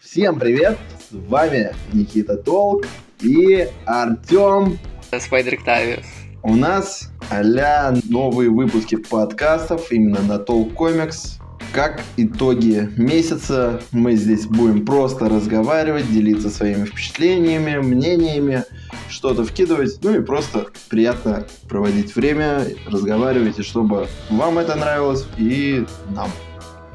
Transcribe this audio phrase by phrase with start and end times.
[0.00, 0.76] Всем привет!
[1.10, 2.86] С вами Никита Толк
[3.22, 4.78] и Артем.
[5.18, 6.04] Спайдер Octavius.
[6.42, 11.38] У нас а новые выпуски подкастов именно на Толк Комикс.
[11.72, 18.64] Как итоги месяца мы здесь будем просто разговаривать, делиться своими впечатлениями, мнениями,
[19.08, 25.86] что-то вкидывать, ну и просто приятно проводить время, разговаривать, и чтобы вам это нравилось и
[26.10, 26.30] нам.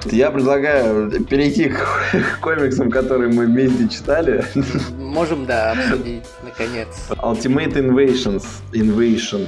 [0.05, 4.45] Я предлагаю перейти к комиксам, которые мы вместе читали.
[4.97, 6.87] Можем, да, обсудить, наконец.
[7.09, 8.45] Ultimate Invasions.
[8.71, 9.47] Invasion.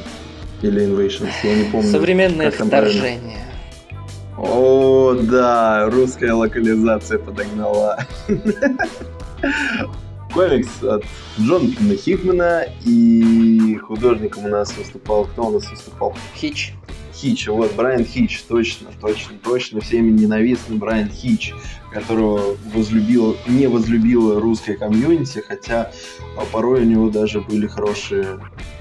[0.62, 1.90] Или Invasions, я не помню.
[1.90, 3.40] Современное вторжение.
[4.38, 8.00] О, да, русская локализация подогнала.
[10.34, 11.04] Комикс от
[11.40, 16.16] Джонатана Хикмана и художником у нас выступал, кто у нас выступал?
[16.36, 16.74] Хич.
[17.22, 21.54] Хич, вот Брайан Хич, точно, точно, точно, всеми ненавистный Брайан Хич,
[21.94, 25.92] которого возлюбил, не возлюбила русская комьюнити, хотя
[26.36, 28.40] а, порой у него даже были хорошие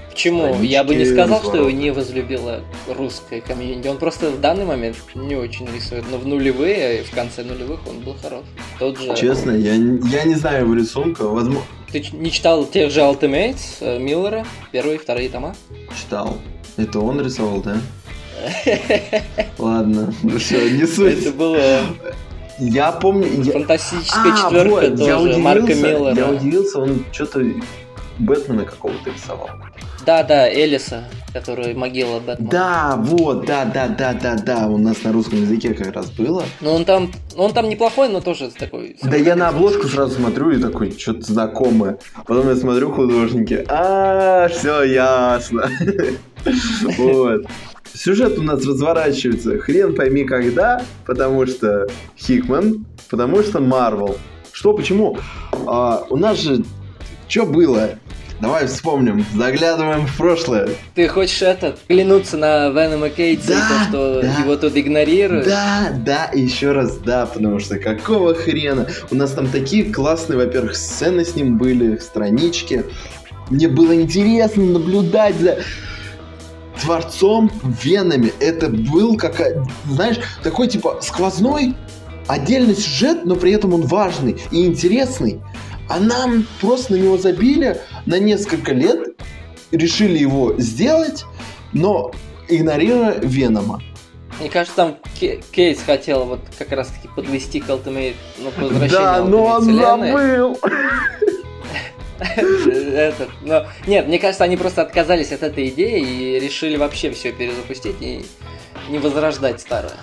[0.09, 0.39] Почему?
[0.39, 1.45] Странички, Я бы не сказал, разворот.
[1.47, 3.87] что его не возлюбила русская комьюнити.
[3.87, 6.03] Он просто в данный момент не очень рисует.
[6.11, 8.43] Но в нулевые, в конце нулевых он был хорош.
[8.77, 9.15] Тот же...
[9.15, 11.27] Честно, я, я не знаю его рисунка.
[11.27, 11.63] Возможно...
[11.91, 14.45] Ты не читал тех же Ultimates э, Миллера?
[14.71, 15.55] Первые, вторые тома?
[15.97, 16.37] Читал.
[16.75, 17.77] Это он рисовал, да?
[19.57, 21.19] Ладно, ну все, не суть.
[21.19, 21.59] Это было...
[22.59, 23.43] Я помню...
[23.51, 26.15] Фантастическая а, четверка вот, тоже, я удивился, Марка Миллера.
[26.15, 27.43] Я удивился, он что-то
[28.19, 29.49] Бэтмена какого-то рисовал.
[30.05, 32.49] Да, да, Элиса, который могила Бэтмена.
[32.51, 36.43] Да, вот, да, да, да, да, да, у нас на русском языке как раз было.
[36.59, 38.95] Ну он там, он там неплохой, но тоже такой.
[39.01, 41.99] Да я на обложку сразу смотрю и такой, что-то знакомое.
[42.25, 45.69] Потом я смотрю художники, а, все ясно.
[46.97, 47.45] Вот.
[47.93, 54.17] Сюжет у нас разворачивается хрен пойми когда, потому что Хикман, потому что Марвел.
[54.51, 55.17] Что, почему?
[55.67, 56.63] А, у нас же
[57.27, 57.91] что было?
[58.41, 60.67] Давай вспомним, заглядываем в прошлое.
[60.95, 65.45] Ты хочешь это, клянуться на Венома Кейтса да, и то, что да, его тут игнорируют?
[65.45, 68.87] Да, да, еще раз да, потому что какого хрена?
[69.11, 72.83] У нас там такие классные, во-первых, сцены с ним были, странички.
[73.51, 75.59] Мне было интересно наблюдать за
[76.79, 77.51] творцом
[77.83, 78.31] Венами.
[78.39, 79.41] Это был как,
[79.89, 81.75] знаешь, такой типа сквозной
[82.27, 85.41] отдельный сюжет, но при этом он важный и интересный.
[85.89, 89.19] А нам просто на него забили на несколько лет,
[89.71, 91.25] решили его сделать,
[91.73, 92.11] но
[92.47, 93.81] игнорируя Венома.
[94.39, 94.97] Мне кажется, там
[95.51, 99.63] Кейс хотел вот как раз таки подвести к Ultimate, ну, к возвращению Да, но он
[99.63, 100.57] забыл.
[102.21, 107.31] Этот, но, нет, мне кажется, они просто отказались от этой идеи и решили вообще все
[107.31, 108.25] перезапустить и
[108.89, 109.97] не возрождать старое.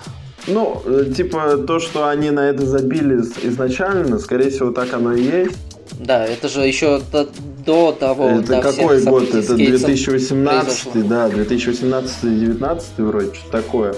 [0.46, 5.22] Ну, э, типа, то, что они на это забили изначально, скорее всего, так оно и
[5.22, 5.56] есть.
[5.98, 7.28] Да, это же еще до,
[7.66, 8.28] до того.
[8.28, 9.34] Это до какой год?
[9.34, 13.94] Это 2018, да, 2018-2019 вроде, что такое.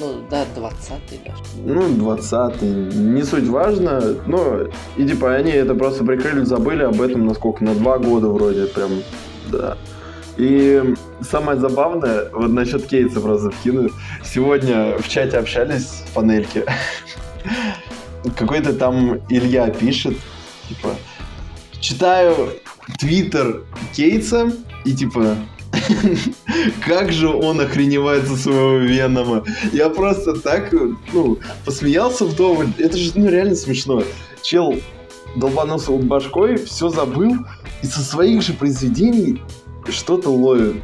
[0.00, 1.42] Ну, да, 20-й даже.
[1.56, 4.60] Ну, 20-й, не суть важно, но
[4.96, 8.66] и типа они это просто прикрыли, забыли об этом на сколько, на два года вроде,
[8.66, 9.02] прям,
[9.48, 9.76] да.
[10.38, 10.82] И
[11.20, 13.90] самое забавное, вот насчет Кейтса просто вкину.
[14.24, 16.64] Сегодня в чате общались в панельке.
[18.36, 20.16] Какой-то там Илья пишет,
[20.68, 20.94] типа,
[21.78, 22.34] читаю
[22.98, 24.50] твиттер Кейтса
[24.86, 25.36] и типа
[26.86, 29.44] как же он охреневает за своего Венома.
[29.72, 30.72] Я просто так,
[31.12, 32.74] ну, посмеялся в дом.
[32.78, 34.02] Это же, ну, реально смешно.
[34.42, 34.74] Чел
[35.36, 37.36] долбанулся башкой, все забыл,
[37.82, 39.40] и со своих же произведений
[39.88, 40.82] что-то ловит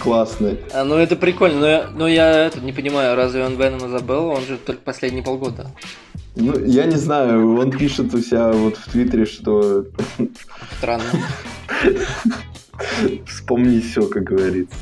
[0.00, 0.58] классное.
[0.72, 4.26] А, ну это прикольно, но я, но я это не понимаю, разве он Венома забыл?
[4.26, 5.70] Он же только последние полгода.
[6.36, 9.86] Ну, я не знаю, он пишет у себя вот в Твиттере, что...
[10.78, 11.04] Странно.
[13.26, 14.74] Вспомни все, как говорится.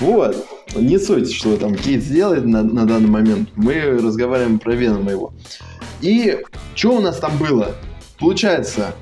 [0.00, 0.46] Вот.
[0.74, 3.50] Не суть, что там Кейт сделает на, на данный момент.
[3.54, 5.32] Мы разговариваем про Венома его.
[6.00, 6.38] И
[6.74, 7.74] что у нас там было?
[8.18, 8.94] Получается,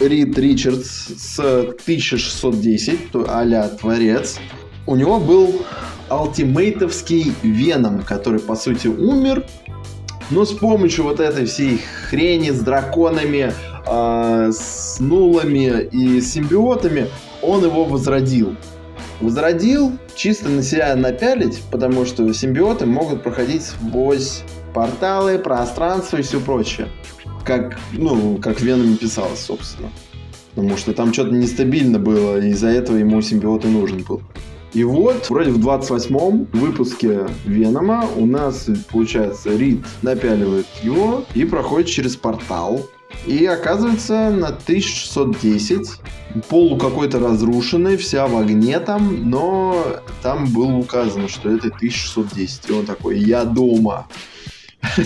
[0.00, 4.38] Рид Ричардс с 1610, то а творец,
[4.86, 5.64] у него был
[6.08, 9.44] алтимейтовский Веном, который, по сути, умер,
[10.30, 13.52] но с помощью вот этой всей хрени с драконами,
[13.86, 17.08] э, с нулами и симбиотами
[17.42, 18.56] он его возродил.
[19.20, 24.42] Возродил чисто на себя напялить, потому что симбиоты могут проходить сквозь
[24.74, 26.88] порталы, пространство и все прочее.
[27.44, 29.90] Как, ну, как Веном писалось, собственно.
[30.54, 34.22] Потому что там что-то нестабильно было, и из-за этого ему симбиот и нужен был.
[34.74, 41.88] И вот, вроде в 28-м выпуске Венома у нас, получается, Рид напяливает его и проходит
[41.88, 42.80] через портал.
[43.26, 45.88] И оказывается на 1610
[46.48, 52.70] полу какой-то разрушенный, вся в огне там, но там было указано, что это 1610.
[52.70, 54.06] И он такой, я дома.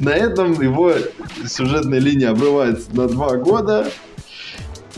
[0.00, 0.92] На этом его
[1.46, 3.90] сюжетная линия обрывается на два года.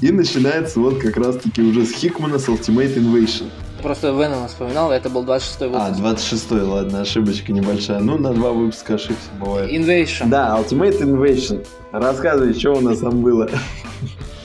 [0.00, 3.50] И начинается вот как раз-таки уже с Хикмана с Ultimate Invasion.
[3.82, 5.85] Просто Веном вспоминал, это был 26-й выпуск.
[5.88, 8.00] А, 26-й, ладно, ошибочка небольшая.
[8.00, 9.71] Ну, на два выпуска ошибся, бывает.
[9.71, 10.29] Invasion.
[10.29, 11.67] Да, Ultimate Invasion.
[11.93, 13.49] Рассказывай, что у нас там было.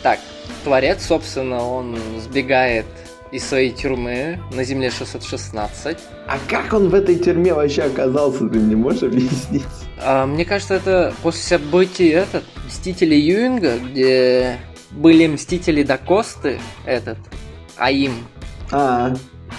[0.04, 0.20] Так,
[0.64, 2.86] Творец, собственно, он сбегает
[3.32, 5.98] из своей тюрьмы на Земле 616.
[6.28, 9.64] А как он в этой тюрьме вообще оказался, ты мне можешь объяснить?
[10.02, 14.58] А, мне кажется, это после событий этот, Мстители Юинга, где
[14.92, 17.18] были Мстители Дакосты, этот,
[17.78, 18.14] Аим.
[18.72, 19.14] А,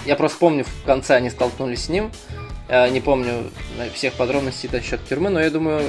[0.05, 2.11] Я просто помню, в конце они столкнулись с ним.
[2.69, 3.43] Я не помню
[3.93, 5.81] всех подробностей насчет тюрьмы, но я думаю,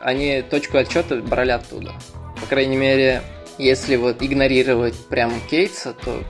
[0.00, 1.92] они точку отчета брали оттуда.
[2.40, 3.22] По крайней мере,
[3.58, 6.22] если вот игнорировать прям Кейтса, то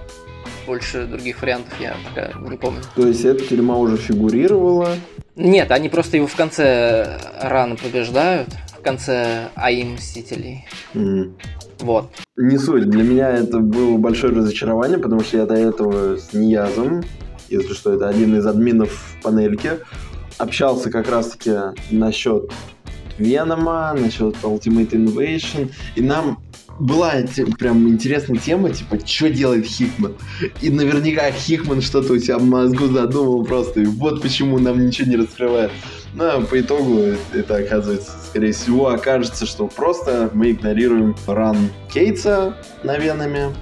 [0.66, 2.82] больше других вариантов я пока не помню.
[2.94, 4.96] то есть эта тюрьма уже фигурировала.
[5.36, 8.48] Нет, они просто его в конце рано побеждают.
[8.78, 10.66] В конце АИМ Мстителей.
[10.94, 11.36] М.
[11.82, 12.10] Вот.
[12.36, 12.88] Не суть.
[12.88, 17.02] Для меня это было большое разочарование, потому что я до этого с Ниязом,
[17.48, 19.78] если что, это один из админов в панельке,
[20.38, 21.52] общался как раз-таки
[21.90, 22.50] насчет
[23.18, 26.38] Венома, насчет Ultimate Invasion, и нам
[26.78, 27.14] была
[27.58, 30.14] прям интересная тема, типа, что делает Хикман?
[30.62, 35.10] И наверняка Хикман что-то у себя в мозгу задумал просто, и вот почему нам ничего
[35.10, 35.72] не раскрывает.
[36.14, 36.98] Но по итогу
[37.32, 41.56] это оказывается, скорее всего, окажется, что просто мы игнорируем ран
[41.90, 43.54] Кейтса на Веноме,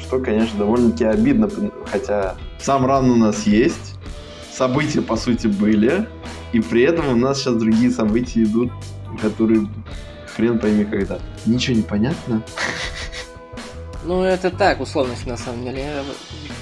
[0.00, 1.50] что, конечно, довольно-таки обидно,
[1.90, 3.96] хотя сам ран у нас есть,
[4.52, 6.06] события, по сути, были,
[6.52, 8.70] и при этом у нас сейчас другие события идут,
[9.20, 9.66] которые
[10.36, 11.18] хрен пойми когда.
[11.44, 12.42] Ничего не понятно.
[14.04, 15.80] Ну, это так, условность на самом деле.
[15.80, 16.04] Я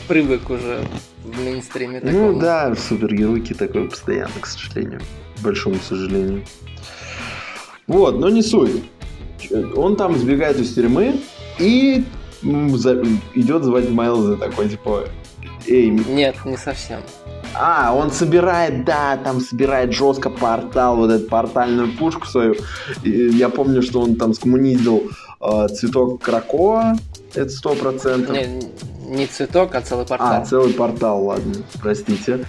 [0.08, 0.82] привык уже
[1.22, 2.40] в мейнстриме Ну такому.
[2.40, 5.02] да, в супергеройке такое постоянно, к сожалению.
[5.44, 6.44] Большому сожалению.
[7.86, 8.82] Вот, но не суть.
[9.76, 11.20] Он там сбегает из тюрьмы
[11.58, 12.04] и
[12.42, 15.04] идет звать Майлза такой, типа,
[15.66, 17.00] эй, Нет, не совсем.
[17.54, 22.54] а, он собирает, да, там собирает жестко портал, вот эту портальную пушку свою.
[23.02, 25.10] И я помню, что он там скоммунизил
[25.40, 26.96] э, цветок Кракоа,
[27.34, 28.34] это сто процентов.
[28.36, 28.70] Не,
[29.16, 30.46] не цветок, а целый А, портал.
[30.46, 32.46] целый портал, ладно, простите.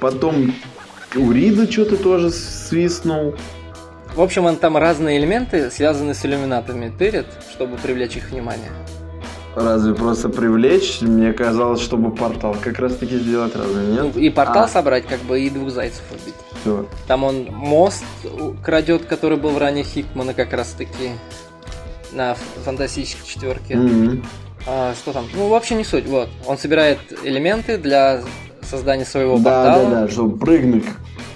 [0.00, 0.52] Потом
[1.16, 3.34] у Рида что-то тоже свистнул.
[4.14, 8.70] В общем, он там разные элементы, связанные с иллюминатами, тырит, чтобы привлечь их внимание.
[9.54, 11.00] Разве просто привлечь?
[11.00, 14.16] Мне казалось, чтобы портал как раз таки сделать, разве Ну, нет?
[14.16, 14.68] и портал А.
[14.68, 16.34] собрать, как бы, и двух зайцев убить.
[16.60, 16.86] Всё.
[17.06, 18.04] Там он мост
[18.62, 21.10] крадет, который был в ранее Хикмана как раз таки
[22.12, 23.76] на фантастической четверке.
[23.76, 24.24] Мгм.
[24.66, 25.26] А, что там?
[25.34, 26.06] Ну, вообще не суть.
[26.06, 26.28] Вот.
[26.46, 28.22] Он собирает элементы для
[28.66, 29.90] создания своего Да, портала.
[29.90, 30.84] да, да, чтобы прыгнуть.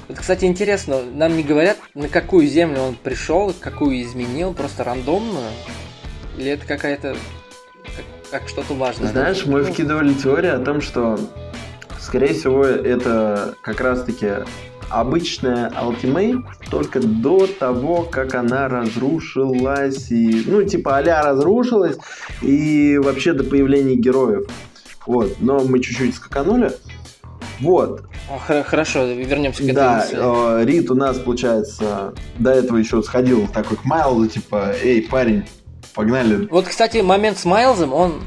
[0.08, 5.50] Вот, кстати, интересно, нам не говорят, на какую землю он пришел, какую изменил, просто рандомную?
[6.36, 7.16] Или это какая-то
[7.84, 9.10] как, как что-то важное?
[9.10, 11.18] Знаешь, мы вкидывали теорию о том, что,
[12.00, 14.28] скорее всего, это как раз-таки
[14.90, 20.10] обычная Ultimate только до того, как она разрушилась.
[20.10, 21.96] И, ну, типа, а разрушилась
[22.42, 24.48] и вообще до появления героев.
[25.06, 26.72] Вот, но мы чуть-чуть скаканули.
[27.60, 28.02] Вот,
[28.66, 30.64] Хорошо, вернемся к этой да, мысли.
[30.64, 35.44] Рид у нас, получается, до этого еще сходил такой к Майлзу, типа, эй, парень,
[35.94, 36.46] погнали.
[36.50, 38.22] Вот, кстати, момент с Майлзом, он...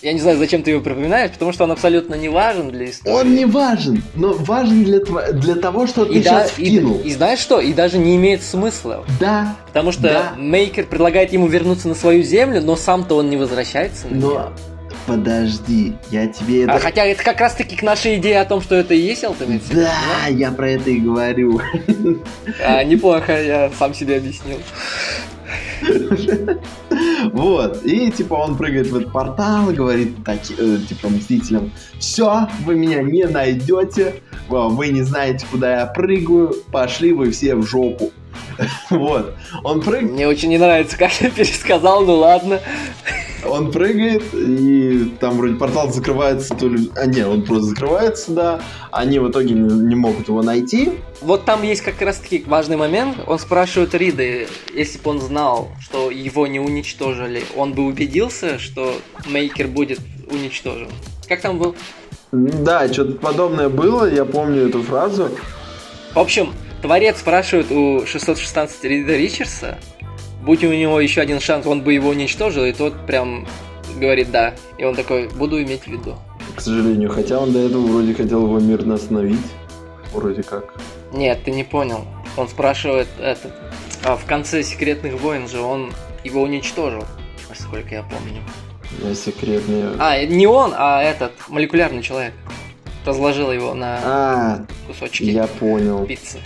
[0.00, 3.14] Я не знаю, зачем ты его припоминаешь, потому что он абсолютно не важен для истории.
[3.16, 6.66] Он не важен, но важен для, тво- для того, что ты и, да- сейчас и-
[6.66, 7.00] вкинул.
[7.00, 7.58] и знаешь что?
[7.58, 9.04] И даже не имеет смысла.
[9.18, 10.32] Да, Потому что Да.
[10.36, 14.52] Мейкер предлагает ему вернуться на свою землю, но сам-то он не возвращается на но
[15.08, 16.74] подожди, я тебе это...
[16.74, 19.24] А хотя это как раз таки к нашей идее о том, что это и есть
[19.24, 21.60] Ultimate Secret, Да, я про это и говорю.
[22.62, 24.58] А, неплохо, я сам себе объяснил.
[27.32, 32.48] Вот, и типа он прыгает в этот портал и говорит таки- э, типа мстителям, все,
[32.64, 34.16] вы меня не найдете,
[34.48, 38.12] Во, вы не знаете, куда я прыгаю, пошли вы все в жопу.
[38.90, 39.34] Вот,
[39.64, 42.60] он прыгает, Мне очень не нравится, как я пересказал, ну ладно.
[43.46, 46.90] Он прыгает, и там вроде портал закрывается, то ли...
[46.96, 48.60] А, не, он просто закрывается, да.
[48.90, 50.92] Они в итоге не, не могут его найти.
[51.20, 53.16] Вот там есть как раз таки важный момент.
[53.26, 58.94] Он спрашивает Рида, если бы он знал, что его не уничтожили, он бы убедился, что
[59.26, 60.88] Мейкер будет уничтожен.
[61.28, 61.76] Как там был?
[62.32, 65.30] Да, что-то подобное было, я помню эту фразу.
[66.14, 66.52] В общем,
[66.82, 69.78] Творец спрашивает у 616 Рида Ричардса,
[70.42, 73.46] будь у него еще один шанс, он бы его уничтожил, и тот прям
[73.96, 74.54] говорит «да».
[74.78, 76.16] И он такой «буду иметь в виду».
[76.54, 79.38] К сожалению, хотя он до этого вроде хотел его мирно остановить.
[80.12, 80.74] Вроде как.
[81.12, 82.04] Нет, ты не понял.
[82.36, 83.52] Он спрашивает этот.
[84.04, 85.92] А в конце секретных войн же он
[86.24, 87.04] его уничтожил,
[87.48, 88.42] насколько я помню.
[89.02, 89.84] Я секретный.
[89.98, 92.32] А, не он, а этот молекулярный человек.
[93.04, 96.04] Разложил его на А, кусочки я понял.
[96.04, 96.38] пиццы.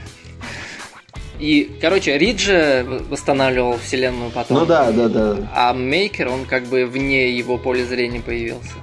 [1.42, 4.58] И, короче, Риджи восстанавливал вселенную потом.
[4.60, 5.36] Ну да, да, да.
[5.52, 8.74] А Мейкер, он как бы вне его поля зрения появился.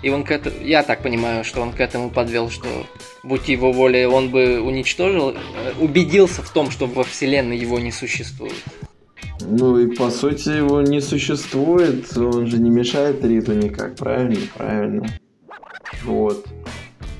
[0.00, 2.66] И он к этому, я так понимаю, что он к этому подвел, что
[3.22, 5.34] будь его волей, он бы уничтожил, э,
[5.80, 8.64] убедился в том, что во вселенной его не существует.
[9.42, 14.40] Ну и по сути его не существует, он же не мешает Риту никак, правильно?
[14.56, 15.06] Правильно.
[16.04, 16.46] Вот.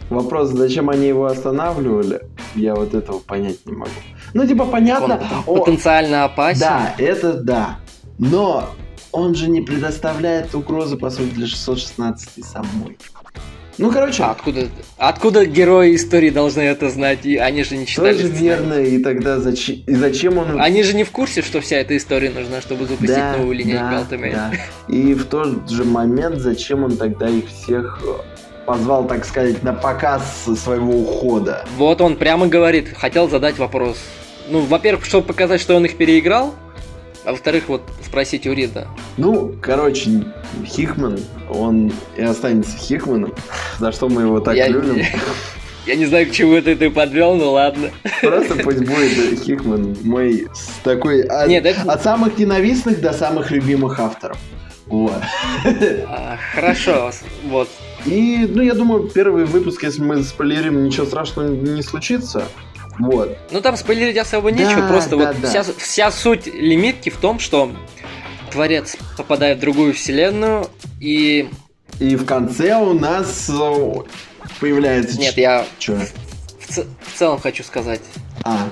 [0.08, 2.22] Вопрос, зачем они его останавливали,
[2.54, 3.90] я вот этого понять не могу.
[4.34, 5.20] Ну, типа, понятно.
[5.46, 6.60] Он о- потенциально опасен.
[6.60, 7.78] Да, это да.
[8.18, 8.70] Но
[9.10, 12.96] он же не предоставляет угрозы, по сути, для 616 самой.
[13.78, 17.24] Ну, короче, А откуда, откуда герои истории должны это знать?
[17.24, 20.60] И они же не читали тоже верно, и тогда зачем, и зачем он...
[20.60, 23.82] Они же не в курсе, что вся эта история нужна, чтобы запустить Да, новую линейку
[23.82, 24.32] да, Ultimate.
[24.32, 24.52] да.
[24.94, 28.08] И в тот же момент, зачем он тогда их всех э,
[28.66, 31.64] позвал, так сказать, на показ своего ухода?
[31.78, 33.96] Вот он прямо говорит, хотел задать вопрос.
[34.48, 36.54] Ну, во-первых, чтобы показать, что он их переиграл,
[37.24, 38.88] а во-вторых, вот спросить у Рида.
[39.16, 40.24] Ну, короче,
[40.64, 43.32] Хикман, он и останется Хикманом,
[43.78, 45.02] за что мы его так Я- любим.
[45.86, 47.90] Я не знаю, к чему это ты подвел, ну ладно.
[48.20, 50.46] Просто пусть будет Хикман мой
[50.84, 51.22] такой...
[51.22, 54.38] от- Нет, это- От самых ненавистных до самых любимых авторов.
[54.86, 55.14] Вот.
[56.08, 57.10] А, хорошо,
[57.44, 57.68] вот.
[58.04, 62.44] И, ну, я думаю, первый выпуск, если мы спойлерим, ничего страшного не случится.
[62.98, 63.36] Вот.
[63.50, 65.48] Ну там спойлерить особо Да, нечего, просто да, вот да.
[65.48, 67.72] Вся, вся суть лимитки в том, что
[68.50, 70.66] Творец попадает в другую вселенную,
[71.00, 71.48] и...
[71.98, 73.94] И в конце у нас э,
[74.60, 75.18] появляется...
[75.18, 75.96] Нет, я Чё?
[76.60, 78.00] в, ц- в целом хочу сказать.
[78.44, 78.68] А,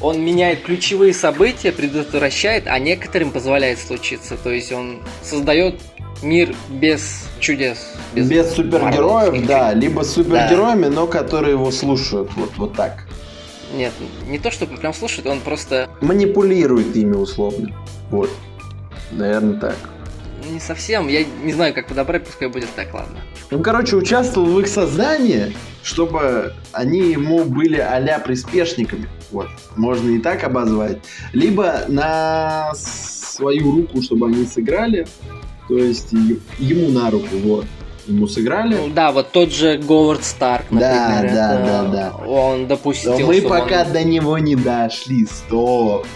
[0.00, 4.36] Он меняет ключевые события, предотвращает, а некоторым позволяет случиться.
[4.36, 5.80] То есть он создает
[6.22, 7.78] мир без чудес.
[8.14, 13.06] без, супергероев, марвеловских да, либо с супергероями, но которые его слушают, вот, вот так.
[13.74, 13.92] Нет,
[14.28, 17.74] не то, чтобы прям слушает, он просто Манипулирует ими условно.
[18.10, 18.30] Вот.
[19.10, 19.76] Наверное, так.
[20.50, 21.08] не совсем.
[21.08, 23.18] Я не знаю, как подобрать, пускай будет так, ладно.
[23.50, 29.08] Он, короче, участвовал в их создании, чтобы они ему были а-ля приспешниками.
[29.30, 29.48] Вот.
[29.76, 30.98] Можно и так обозвать.
[31.32, 35.06] Либо на свою руку, чтобы они сыграли.
[35.68, 36.12] То есть
[36.58, 37.66] ему на руку, вот.
[38.06, 38.74] Ему сыграли.
[38.74, 41.34] Ну да, вот тот же Говард Старк, Да, например.
[41.34, 41.84] да, это да,
[42.18, 42.26] да.
[42.26, 45.26] Он допустил, Но мы пока он- до него не дошли.
[45.26, 46.06] Стоп.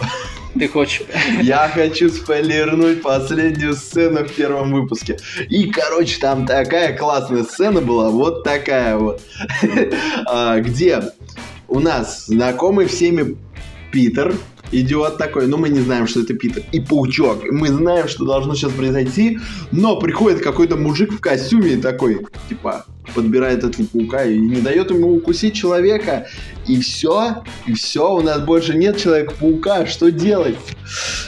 [0.57, 1.03] Ты хочешь...
[1.41, 5.17] Я хочу спойлернуть последнюю сцену в первом выпуске.
[5.47, 9.21] И, короче, там такая классная сцена была, вот такая вот.
[10.25, 11.03] А, Где
[11.67, 13.37] у нас знакомый всеми
[13.91, 14.35] Питер,
[14.71, 16.63] идиот такой, но мы не знаем, что это Питер.
[16.71, 17.43] И паучок.
[17.51, 19.39] Мы знаем, что должно сейчас произойти,
[19.71, 22.85] но приходит какой-то мужик в костюме и такой, типа,
[23.15, 26.27] подбирает этого паука и не дает ему укусить человека.
[26.67, 30.55] И все, и все, у нас больше нет Человека-паука, что делать?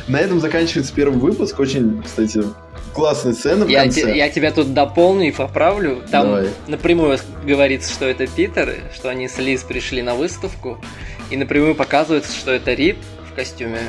[0.07, 1.59] На этом заканчивается первый выпуск.
[1.59, 2.43] Очень, кстати,
[2.93, 4.01] классная сцена в Я, конце.
[4.03, 6.01] те- я тебя тут дополню и поправлю.
[6.11, 6.49] Там Давай.
[6.67, 7.17] напрямую
[7.47, 10.79] говорится, что это Питер, что они с Лиз пришли на выставку,
[11.31, 12.97] и напрямую показывается, что это Рид
[13.31, 13.79] в костюме,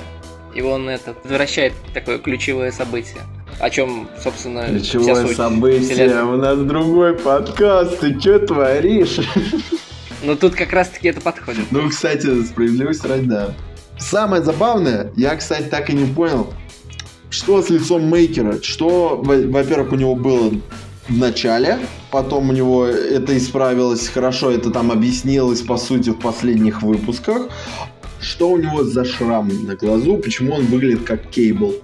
[0.55, 3.21] и он это возвращает такое ключевое событие.
[3.61, 6.23] О чем, собственно, вся Ключевое суть событие, вселенной.
[6.23, 9.19] у нас другой подкаст, ты что творишь?
[10.25, 11.65] Ну тут как раз таки это подходит.
[11.71, 13.55] Ну, кстати, справедливость ради, да.
[13.99, 16.53] Самое забавное, я, кстати, так и не понял,
[17.31, 20.53] что с лицом Мейкера, что, во- во-первых, у него было
[21.09, 21.79] в начале,
[22.11, 27.49] потом у него это исправилось хорошо, это там объяснилось, по сути, в последних выпусках,
[28.23, 31.75] что у него за шрам на глазу, почему он выглядит как Кейбл.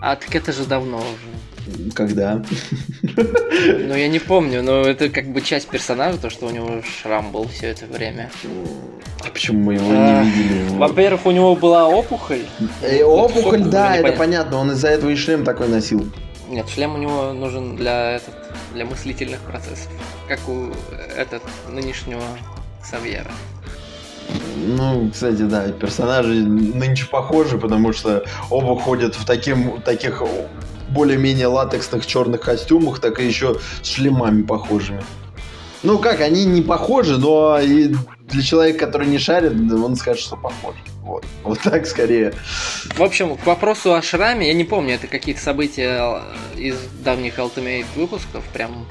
[0.00, 1.92] А так это же давно уже.
[1.94, 2.42] Когда?
[3.02, 7.30] Ну я не помню, но это как бы часть персонажа, то, что у него шрам
[7.30, 8.30] был все это время.
[9.24, 10.78] А почему мы его А, не видели?
[10.78, 12.42] Во-первых, у него была опухоль.
[12.82, 16.10] Э, опухоль, Сколько, да, это понятно, он из-за этого и шлем такой носил.
[16.48, 18.34] Нет, шлем у него нужен для этот,
[18.72, 19.88] для мыслительных процессов,
[20.26, 20.70] как у
[21.16, 22.22] этот нынешнего
[22.82, 23.30] Савьера.
[24.56, 30.22] Ну, кстати, да, персонажи нынче похожи, потому что оба ходят в таким, таких
[30.90, 35.02] более-менее латексных черных костюмах, так и еще с шлемами похожими.
[35.82, 40.36] Ну как, они не похожи, но и для человека, который не шарит, он скажет, что
[40.36, 40.74] похож.
[41.02, 42.34] Вот, вот так скорее.
[42.94, 46.20] В общем, к вопросу о шраме, я не помню, это какие-то события
[46.56, 48.86] из давних Ultimate выпусков, прям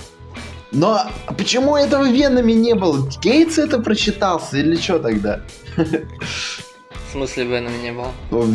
[0.72, 3.10] но почему этого Венами не было?
[3.22, 5.42] Гейтс это прочитался или что тогда?
[5.76, 8.12] В смысле Венами не было?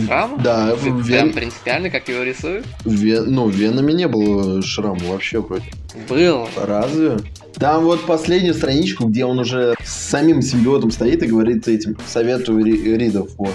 [0.07, 0.39] Шрама?
[0.39, 0.77] Да.
[0.77, 1.33] Прям Вен...
[1.33, 2.67] принципиально, как его рисуют?
[2.85, 3.25] Вен...
[3.33, 5.65] Ну, Венами не было шрама вообще вроде.
[6.09, 6.47] Был.
[6.57, 7.19] Разве?
[7.55, 12.65] Там вот последнюю страничку, где он уже с самим симбиотом стоит и говорит этим «Советую
[12.65, 13.31] Ридов».
[13.39, 13.55] Вот.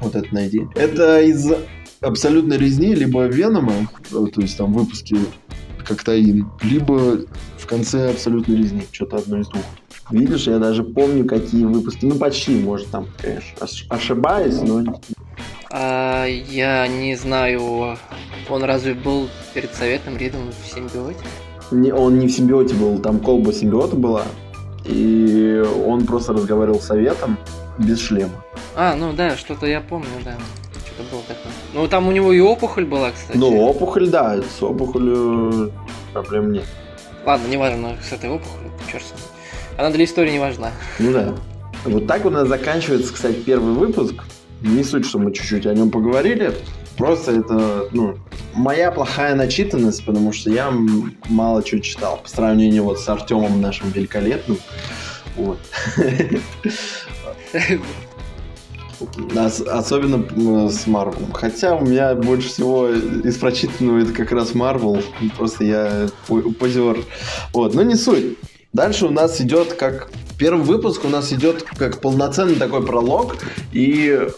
[0.00, 0.62] Вот это найди.
[0.74, 1.50] Это из
[2.00, 5.16] абсолютной резни, либо Венома, то есть там выпуски
[5.86, 7.20] как Таин, либо
[7.58, 9.62] в конце абсолютной резни, что-то одно из двух.
[10.10, 12.06] Видишь, я даже помню, какие выпуски.
[12.06, 15.00] Ну, почти, может, там, конечно, ошибаюсь, но...
[15.70, 17.96] А, я не знаю,
[18.48, 21.18] он разве был перед советом Ридом в симбиоте?
[21.72, 24.22] Не, он не в симбиоте был, там колба симбиота была,
[24.84, 27.36] и он просто разговаривал с советом
[27.78, 28.44] без шлема.
[28.76, 30.36] А, ну да, что-то я помню, да.
[30.96, 31.52] Что-то было такое.
[31.74, 33.36] Ну, там у него и опухоль была, кстати.
[33.36, 35.70] Ну, опухоль, да, с опухолью
[36.12, 36.64] проблем нет.
[37.26, 39.78] Ладно, не важно, с этой опухолью, черт с.
[39.78, 40.70] Она для истории не важна.
[40.98, 41.34] Ну да.
[41.84, 44.14] Вот так у нас заканчивается, кстати, первый выпуск.
[44.62, 46.54] Не суть, что мы чуть-чуть о нем поговорили.
[46.96, 48.16] Просто это, ну,
[48.54, 50.72] моя плохая начитанность, потому что я
[51.28, 54.58] мало чего читал по сравнению вот с Артемом нашим великолепным.
[55.36, 55.58] Вот.
[59.34, 61.32] Особенно с Марвелом.
[61.32, 65.02] Хотя у меня больше всего из прочитанного это как раз Марвел.
[65.36, 66.98] Просто я позер.
[67.52, 68.36] Вот, но не суть.
[68.72, 70.10] Дальше у нас идет как...
[70.38, 73.36] Первый выпуск у нас идет как полноценный такой пролог.
[73.72, 74.28] И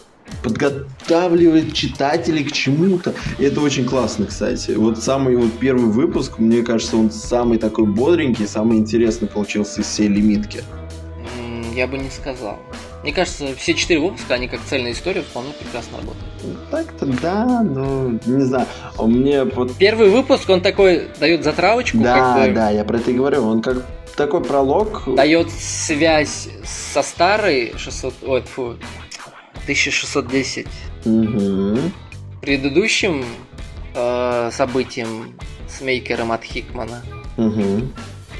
[0.43, 3.13] подготавливает читателей к чему-то.
[3.39, 4.71] И это очень классно, кстати.
[4.71, 9.87] Вот самый вот первый выпуск, мне кажется, он самый такой бодренький, самый интересный получился из
[9.87, 10.63] всей лимитки.
[11.75, 12.59] Я бы не сказал.
[13.03, 16.69] Мне кажется, все четыре выпуска, они как цельная история, вполне прекрасно работают.
[16.69, 18.67] Так-то да, но не знаю.
[18.97, 19.73] А мне вот...
[19.75, 21.97] Первый выпуск, он такой дает затравочку.
[21.99, 22.55] Да, как бы...
[22.55, 23.45] да, я про это и говорю.
[23.45, 23.85] Он как
[24.17, 25.03] такой пролог.
[25.15, 28.15] Дает связь со старой 600...
[28.23, 28.75] Ой, фу,
[29.63, 30.67] 1610.
[31.05, 31.79] Угу.
[32.41, 33.23] Предыдущим
[33.95, 35.35] э, событием
[35.69, 37.01] с мейкером от Хикмана.
[37.37, 37.87] Угу.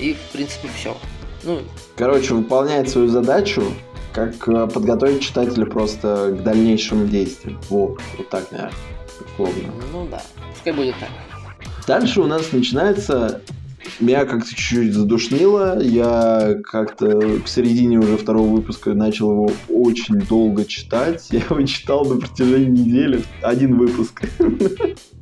[0.02, 0.98] И, в принципе, все.
[1.44, 1.60] Ну,
[1.96, 3.64] Короче, выполняет свою задачу,
[4.14, 7.60] как э, подготовить читателя просто к дальнейшим действиям.
[7.70, 8.74] Вот, вот так, наверное,
[9.26, 9.74] условно.
[9.92, 10.22] Ну да,
[10.54, 11.10] пускай будет так.
[11.88, 13.42] Дальше у нас начинается
[14.00, 15.82] меня как-то чуть-чуть задушнило.
[15.82, 21.28] Я как-то в середине уже второго выпуска начал его очень долго читать.
[21.32, 23.24] Я его читал на протяжении недели.
[23.42, 24.22] Один выпуск.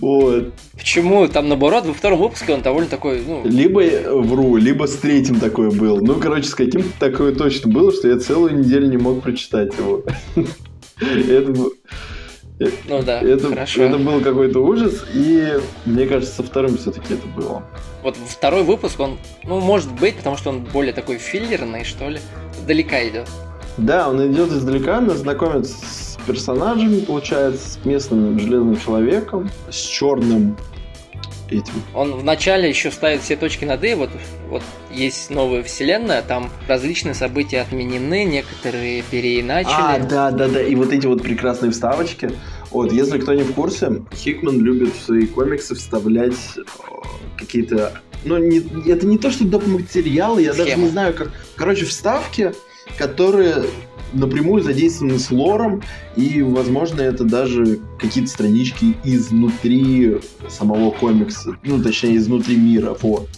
[0.00, 0.52] Вот.
[0.76, 1.26] Почему?
[1.28, 3.42] Там наоборот, во втором выпуске он довольно такой, ну...
[3.44, 3.80] Либо
[4.20, 5.98] вру, либо с третьим такое был.
[6.00, 10.04] Ну, короче, с каким-то такое точно было, что я целую неделю не мог прочитать его.
[11.00, 11.52] Это
[12.88, 13.82] ну да, это, хорошо.
[13.82, 17.64] Это был какой-то ужас, и мне кажется, со вторым все-таки это было.
[18.02, 22.20] Вот второй выпуск, он, ну, может быть, потому что он более такой филлерный, что ли,
[22.56, 23.28] издалека идет.
[23.76, 30.56] Да, он идет издалека, нас знакомит с персонажами, получается, с местным железным человеком, с черным
[31.50, 31.74] этим.
[31.94, 34.10] Он вначале еще ставит все точки над «и», вот,
[34.48, 39.72] вот есть новая вселенная, там различные события отменены, некоторые переиначили.
[39.74, 42.30] А, да, да, да, и вот эти вот прекрасные вставочки.
[42.70, 46.62] Вот, если кто не в курсе, Хикман любит в свои комиксы вставлять э,
[47.36, 48.00] какие-то...
[48.24, 48.58] Ну, не,
[48.88, 49.66] это не то, что доп.
[49.66, 50.68] материалы, я Схема.
[50.68, 51.30] даже не знаю, как...
[51.56, 52.52] Короче, вставки,
[52.98, 53.66] которые
[54.14, 55.82] напрямую задействованы с лором,
[56.16, 63.28] и, возможно, это даже какие-то странички изнутри самого комикса, ну, точнее, изнутри мира, вот.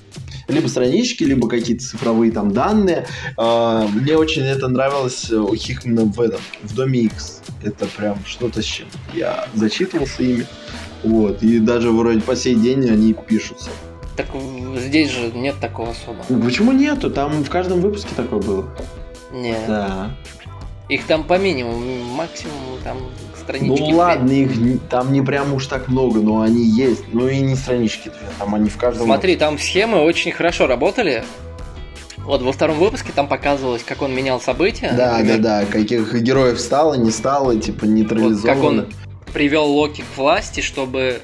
[0.49, 3.07] Либо странички, либо какие-то цифровые там данные.
[3.37, 7.43] А, мне очень это нравилось у Хикмана в этом, в Доме X.
[7.65, 8.87] Это прям что-то с чем.
[9.13, 10.47] Я зачитывался ими.
[11.03, 11.43] Вот.
[11.43, 13.71] И даже вроде по сей день они пишутся.
[14.17, 14.29] Так
[14.79, 16.23] здесь же нет такого особо.
[16.43, 17.11] Почему нету?
[17.11, 18.69] Там в каждом выпуске такое было.
[19.33, 19.61] Нет.
[19.67, 20.17] Да.
[20.89, 22.99] Их там по минимуму, максимум там
[23.37, 23.91] странички.
[23.91, 27.13] Ну ладно, их там не прям уж так много, но они есть.
[27.13, 29.07] Ну и не странички две, там они в каждом.
[29.07, 31.25] Смотри, там схемы очень хорошо работали.
[32.19, 34.93] Вот во втором выпуске там показывалось, как он менял события.
[34.97, 35.39] Да, например.
[35.39, 38.37] да, да, каких героев стало, не стало, типа нейтрализовано.
[38.37, 38.87] Вот как он
[39.33, 41.21] привел Локи к власти, чтобы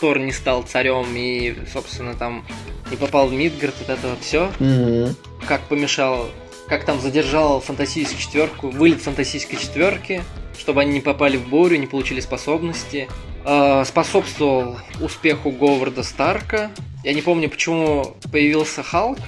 [0.00, 2.44] Тор не стал царем и, собственно, там
[2.90, 4.50] не попал в Мидгард, вот это вот все.
[4.60, 5.14] Угу.
[5.46, 6.26] Как помешал
[6.68, 10.22] как там задержал фантастическую четверку, вылет фантастической четверки,
[10.58, 13.08] чтобы они не попали в бурю, не получили способности.
[13.44, 16.70] Э, способствовал успеху Говарда Старка.
[17.04, 19.18] Я не помню, почему появился Халк.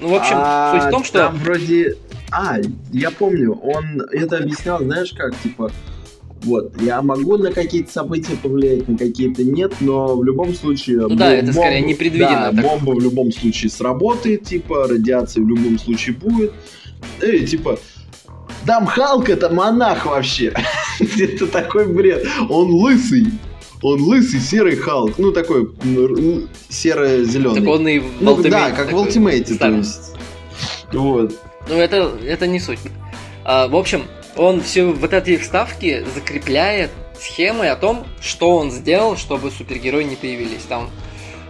[0.00, 1.18] Ну, в общем, А, суть в том, что...
[1.18, 1.96] Там вроде...
[2.30, 2.58] А,
[2.92, 5.72] я помню, он это объяснял, знаешь как, типа...
[6.42, 10.98] Вот, я могу на какие-то события повлиять, на какие-то нет, но в любом случае...
[10.98, 12.64] Ну да, это скорее непредвиденно Да, так.
[12.64, 16.52] бомба в любом случае сработает, типа, радиация в любом случае будет.
[17.20, 17.78] И, типа,
[18.64, 20.52] Дам Халк это монах вообще.
[21.18, 22.26] это такой бред.
[22.48, 23.26] Он лысый.
[23.82, 25.18] Он лысый, серый Халк.
[25.18, 25.70] Ну, такой
[26.68, 27.60] серо-зеленый.
[27.60, 30.14] Так он и в Ну, Ultimate да, как в Ultimate, то есть.
[30.92, 31.34] Вот.
[31.68, 32.80] Ну, это, это не суть.
[33.44, 34.02] А, в общем,
[34.38, 40.16] он все вот эти вставки закрепляет схемой о том, что он сделал, чтобы супергерои не
[40.16, 40.62] появились.
[40.68, 40.88] Там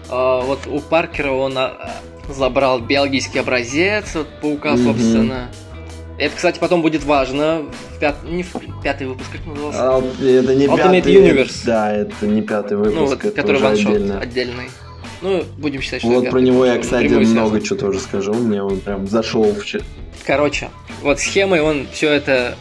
[0.08, 1.92] а, вот у Паркера он а,
[2.28, 4.84] забрал белгийский образец от паука, Мгм.
[4.84, 5.48] собственно.
[6.18, 7.62] Это, кстати, потом будет важно.
[7.94, 8.16] В пят...
[8.24, 8.48] Не в
[8.82, 9.78] пятый выпуск, как назывался?
[9.80, 11.14] А, это не Ultimate пятый.
[11.14, 11.60] Universe.
[11.64, 12.96] Да, это не пятый выпуск.
[12.96, 14.18] ну, вот, это который ваншот отдельно.
[14.18, 14.70] отдельный.
[15.20, 18.34] Ну, будем считать, что Вот это про него я, кстати, много чего тоже скажу.
[18.34, 19.64] Мне он прям зашел в.
[20.26, 20.70] Короче,
[21.02, 22.56] вот схемой он все это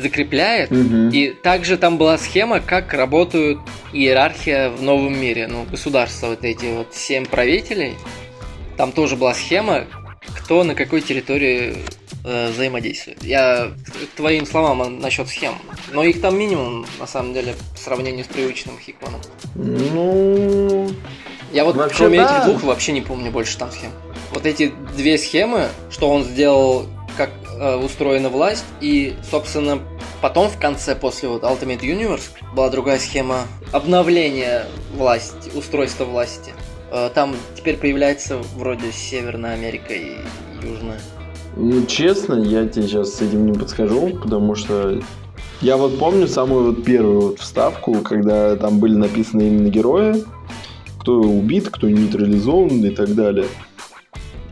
[0.00, 0.70] закрепляет.
[0.70, 1.10] Мгм.
[1.10, 3.60] И также там была схема, как работают
[3.92, 5.46] иерархия в новом мире.
[5.46, 7.94] Ну, государства, вот эти вот семь правителей.
[8.76, 9.84] Там тоже была схема,
[10.36, 11.76] кто на какой территории
[12.24, 13.22] э, взаимодействует.
[13.22, 13.72] Я
[14.14, 15.54] к твоим словам насчет схем.
[15.92, 19.20] Но их там минимум, на самом деле, по сравнению с привычным Хикманом.
[19.54, 20.90] Ну,
[21.52, 22.36] Я вот Вообще, кроме да.
[22.36, 23.90] этих двух вообще не помню больше там схем.
[24.32, 26.86] Вот эти две схемы, что он сделал,
[27.60, 29.78] э, устроена власть, и, собственно,
[30.20, 36.52] потом в конце, после вот Ultimate Universe, была другая схема обновления власти, устройства власти.
[36.90, 40.16] Э, там теперь появляется вроде Северная Америка и
[40.62, 41.00] Южная.
[41.56, 45.00] Ну, честно, я тебе сейчас с этим не подскажу, потому что
[45.60, 50.24] я вот помню самую вот первую вот вставку, когда там были написаны именно герои,
[50.98, 53.46] кто убит, кто нейтрализован и так далее.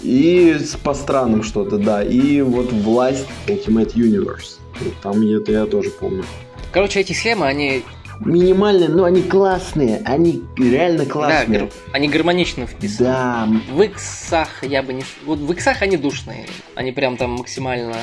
[0.02, 2.02] И по странам что-то, да.
[2.02, 4.58] И вот власть Ultimate Universe.
[5.02, 6.24] Там это я тоже помню.
[6.72, 7.82] Короче, эти схемы, они,
[8.20, 10.02] Минимальные, но они классные.
[10.04, 11.60] Они реально да, классные.
[11.60, 13.08] гар- они гармонично вписаны.
[13.08, 15.04] Да, В иксах я бы не...
[15.24, 16.46] Вот в иксах они душные.
[16.74, 17.94] Они прям там максимально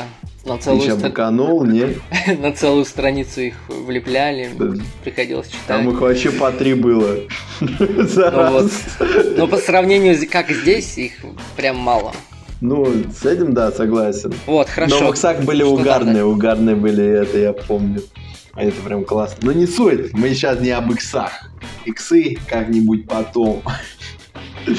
[0.45, 1.97] на ты целую, сейчас стра- быканул, не?
[2.39, 4.49] на целую страницу их влепляли.
[4.57, 4.73] Да.
[5.03, 5.67] Приходилось читать.
[5.67, 7.17] Там их вообще по три было.
[7.59, 8.71] За Ну вот.
[9.37, 11.13] Но по сравнению как здесь, их
[11.57, 12.13] прям мало.
[12.61, 14.33] Ну, с этим, да, согласен.
[14.45, 14.99] Вот, хорошо.
[14.99, 18.01] Но в иксах были Что угарные, угарные были, это я помню.
[18.55, 19.37] А это прям классно.
[19.41, 21.31] Но не суть, мы сейчас не об иксах.
[21.85, 23.61] Иксы как-нибудь потом.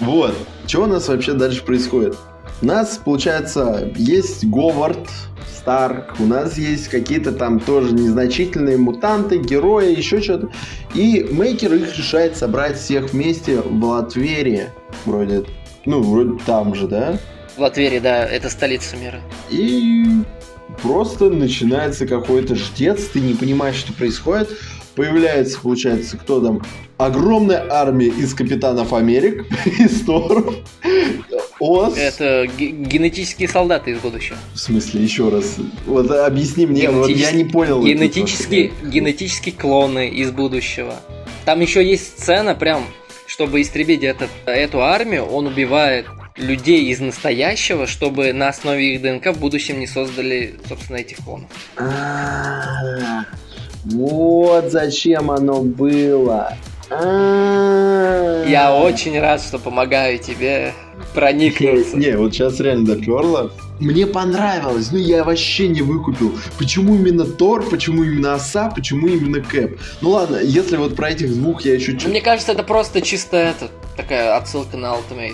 [0.00, 0.34] Вот.
[0.66, 2.16] Что у нас вообще дальше происходит?
[2.60, 5.08] У нас, получается, есть Говард,
[5.56, 10.50] Старк, у нас есть какие-то там тоже незначительные мутанты, герои, еще что-то.
[10.92, 14.70] И Мейкер их решает собрать всех вместе в Латверии.
[15.04, 15.44] Вроде,
[15.84, 17.16] ну, вроде там же, да?
[17.56, 19.20] В Латверии, да, это столица мира.
[19.50, 20.04] И
[20.82, 24.50] просто начинается какой-то ждец, ты не понимаешь, что происходит.
[24.94, 26.62] Появляется, получается, кто там?
[26.98, 29.46] Огромная армия из Капитанов Америк,
[29.78, 30.54] из Торов,
[31.58, 31.96] Ос.
[31.96, 34.36] Это ге- генетические солдаты из будущего.
[34.52, 35.56] В смысле, еще раз.
[35.86, 37.82] Вот объясни мне, вот я не понял.
[37.82, 40.94] Генетические, генетические клоны из будущего.
[41.44, 42.84] Там еще есть сцена, прям,
[43.26, 49.34] чтобы истребить этот, эту армию, он убивает людей из настоящего, чтобы на основе их ДНК
[49.34, 51.50] в будущем не создали, собственно, этих клонов.
[51.76, 53.24] А,
[53.84, 56.56] Вот зачем оно было.
[56.90, 58.44] А.
[58.46, 60.72] Я очень рад, что помогаю тебе
[61.14, 61.96] проникнуться.
[61.96, 63.50] Не, вот сейчас реально доперло.
[63.80, 66.38] Мне понравилось, но я вообще не выкупил.
[66.58, 69.80] Почему именно Тор, почему именно Оса, почему именно Кэп?
[70.00, 72.08] Ну ладно, если вот про этих двух я еще Ну.
[72.08, 75.32] Мне кажется, это просто чисто это, такая отсылка на Ultimate.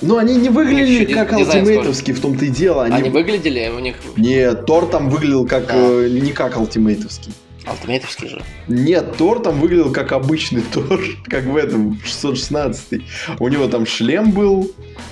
[0.00, 2.84] Ну они не выглядели как дизайн ультимейтовские, в том-то и дело.
[2.84, 2.96] Они...
[2.96, 5.66] Они выглядели, у них Нет, Тор там выглядел как...
[5.66, 5.74] Да.
[5.76, 7.32] э, не как ультимейтовский.
[7.66, 8.42] ультимейтовский же.
[8.68, 13.02] Нет, Тор там выглядел как обычный Тор, как в этом, 616
[13.40, 14.70] У него там шлем был,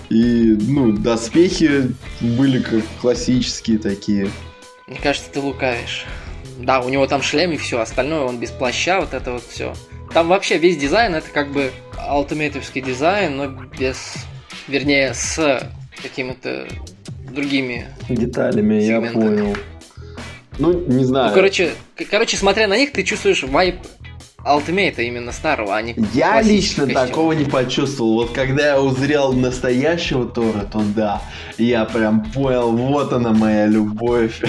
[0.09, 4.31] и, ну, доспехи были как классические такие.
[4.87, 6.07] Мне кажется, ты лукавишь.
[6.59, 9.75] Да, у него там шлем и все, остальное он без плаща, вот это вот все.
[10.14, 14.14] Там вообще весь дизайн это как бы алтимейтовский дизайн, но без,
[14.68, 15.68] вернее, с
[16.02, 16.66] какими-то
[17.33, 17.87] другими.
[18.09, 19.14] Деталями, я Сегменты.
[19.14, 19.57] понял.
[20.59, 21.29] Ну, не знаю.
[21.29, 21.72] Ну, короче,
[22.11, 23.76] короче, смотря на них, ты чувствуешь вайп
[24.42, 27.09] алтимейта именно старого, а не я лично костюмов.
[27.09, 28.14] такого не почувствовал.
[28.14, 31.20] Вот когда я узрел настоящего Тора, то да,
[31.59, 34.40] я прям понял, вот она моя любовь.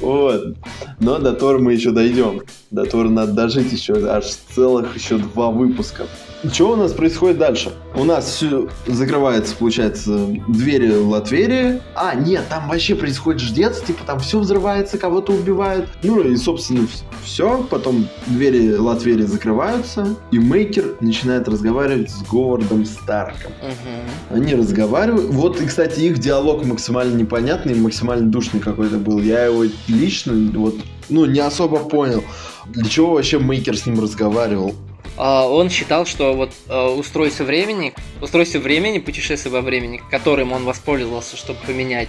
[0.00, 0.56] Вот.
[1.00, 2.42] Но до Тора мы еще дойдем.
[2.70, 6.06] До Тора надо дожить еще аж целых еще два выпуска.
[6.52, 7.72] Что у нас происходит дальше?
[7.94, 11.80] У нас все закрывается, получается, двери Латверии.
[11.94, 15.88] А, нет, там вообще происходит ждец, типа там все взрывается, кого-то убивают.
[16.02, 16.86] Ну и, собственно,
[17.24, 17.66] все.
[17.70, 23.52] Потом двери Латверии закрываются, и Мейкер начинает разговаривать с Говардом Старком.
[23.60, 24.36] Угу.
[24.36, 25.30] Они разговаривают.
[25.30, 29.20] Вот, и, кстати, их диалог максимально непонятный, максимально душный какой-то был.
[29.20, 30.76] Я его лично вот,
[31.08, 32.22] ну, не особо понял.
[32.66, 34.74] Для чего вообще Мейкер с ним разговаривал?
[35.18, 40.64] А, он считал, что вот а, устройство времени, устройство времени, путешествие во времени, которым он
[40.64, 42.08] воспользовался, чтобы поменять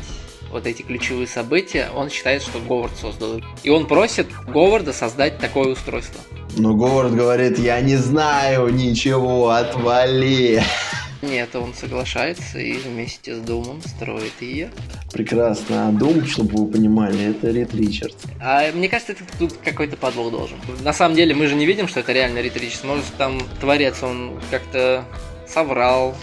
[0.52, 3.42] вот эти ключевые события, он считает, что Говард создал.
[3.64, 6.22] И он просит Говарда создать такое устройство.
[6.58, 10.62] Но Говард говорит, я не знаю ничего, отвали.
[11.22, 14.70] Нет, он соглашается и вместе с Думом строит ее.
[15.12, 15.90] Прекрасно.
[15.90, 18.16] А Дум, чтобы вы понимали, это Рид Ричардс.
[18.40, 20.58] А мне кажется, это тут какой-то подвох должен.
[20.82, 22.84] На самом деле мы же не видим, что это реально Рид Ричардс.
[22.84, 25.04] Может, там творец, он как-то
[25.46, 26.16] соврал.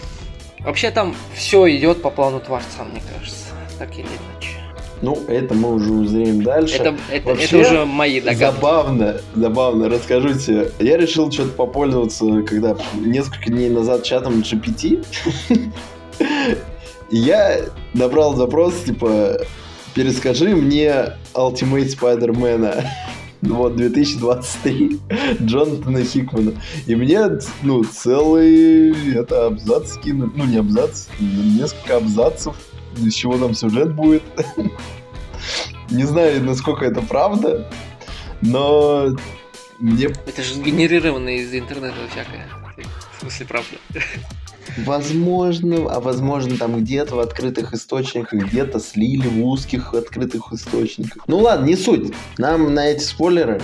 [0.59, 3.45] Вообще там все идет по плану Творца, мне кажется.
[3.77, 4.56] Так или иначе.
[5.01, 6.77] Ну, это мы уже узреем дальше.
[6.77, 8.55] Это, это, Вообще, это уже мои догадки.
[8.55, 10.71] Забавно, забавно, расскажу тебе.
[10.79, 15.05] Я решил что-то попользоваться, когда несколько дней назад чатом GPT.
[17.09, 17.61] Я
[17.93, 19.37] набрал запрос, типа,
[19.93, 22.85] перескажи мне Ultimate Spider-Man.
[23.39, 24.99] Вот, 2023,
[25.43, 26.53] Джонатана Хикмана.
[26.87, 27.21] И мне,
[27.61, 30.35] ну, целый это абзац скинут.
[30.35, 32.55] Ну, не абзац, несколько абзацев
[32.97, 34.23] из чего там сюжет будет.
[35.89, 37.69] Не знаю, насколько это правда,
[38.41, 39.15] но
[39.79, 40.07] мне...
[40.25, 42.47] Это же сгенерированное из интернета всякое.
[43.17, 43.77] В смысле, правда.
[44.85, 51.23] Возможно, а возможно там где-то в открытых источниках, где-то слили в узких открытых источниках.
[51.27, 52.13] Ну ладно, не суть.
[52.37, 53.61] Нам на эти спойлеры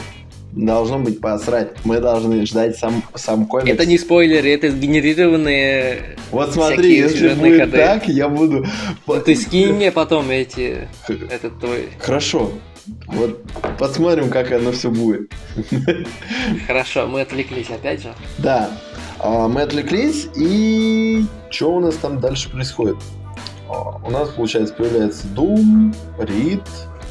[0.56, 1.72] должно быть посрать.
[1.84, 3.70] Мы должны ждать сам, сам комикс.
[3.70, 7.78] Это не спойлеры, это сгенерированные Вот смотри, если будет ходы.
[7.78, 8.66] так, я буду...
[9.08, 10.88] Ну, ты скинь мне потом эти...
[11.08, 11.90] Этот твой...
[12.00, 12.52] Хорошо.
[13.08, 13.42] Вот
[13.80, 15.32] посмотрим, как оно все будет.
[16.68, 18.14] Хорошо, мы отвлеклись опять же.
[18.38, 18.70] Да.
[19.20, 22.98] А, мы отвлеклись, и что у нас там дальше происходит?
[23.70, 26.62] А, у нас, получается, появляется Doom, Рид.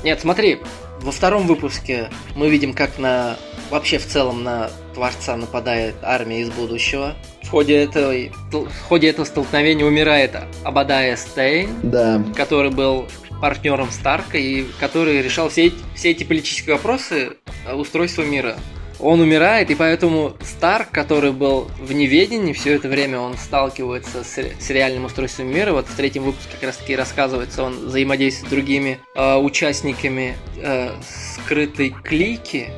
[0.04, 0.60] Нет, смотри,
[1.02, 3.36] во втором выпуске мы видим, как на
[3.70, 7.14] вообще в целом на Творца нападает армия из будущего.
[7.42, 12.22] В ходе, этой, в ходе этого столкновения умирает Абадая Стейн, да.
[12.36, 13.08] который был
[13.40, 17.32] партнером Старка и который решал все, все эти политические вопросы
[17.74, 18.56] устройства мира
[19.02, 24.38] он умирает, и поэтому Старк, который был в неведении все это время, он сталкивается с,
[24.38, 25.72] с реальным устройством мира.
[25.72, 30.94] Вот в третьем выпуске как раз таки рассказывается, он взаимодействует с другими э, участниками э,
[31.36, 32.70] скрытой клики,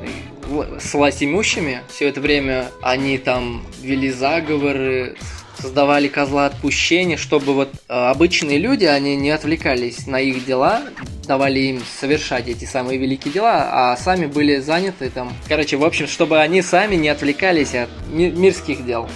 [0.80, 1.80] с власть имущими.
[1.88, 5.16] Все это время они там вели заговоры,
[5.58, 10.82] создавали козла отпущения, чтобы вот э, обычные люди, они не отвлекались на их дела,
[11.26, 15.32] давали им совершать эти самые великие дела, а сами были заняты там.
[15.48, 19.08] Короче, в общем, чтобы они сами не отвлекались от ми- мирских дел.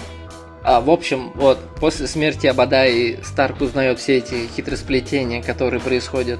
[0.63, 6.39] А, в общем, вот, после смерти Абадай Старк узнает все эти хитросплетения, которые происходят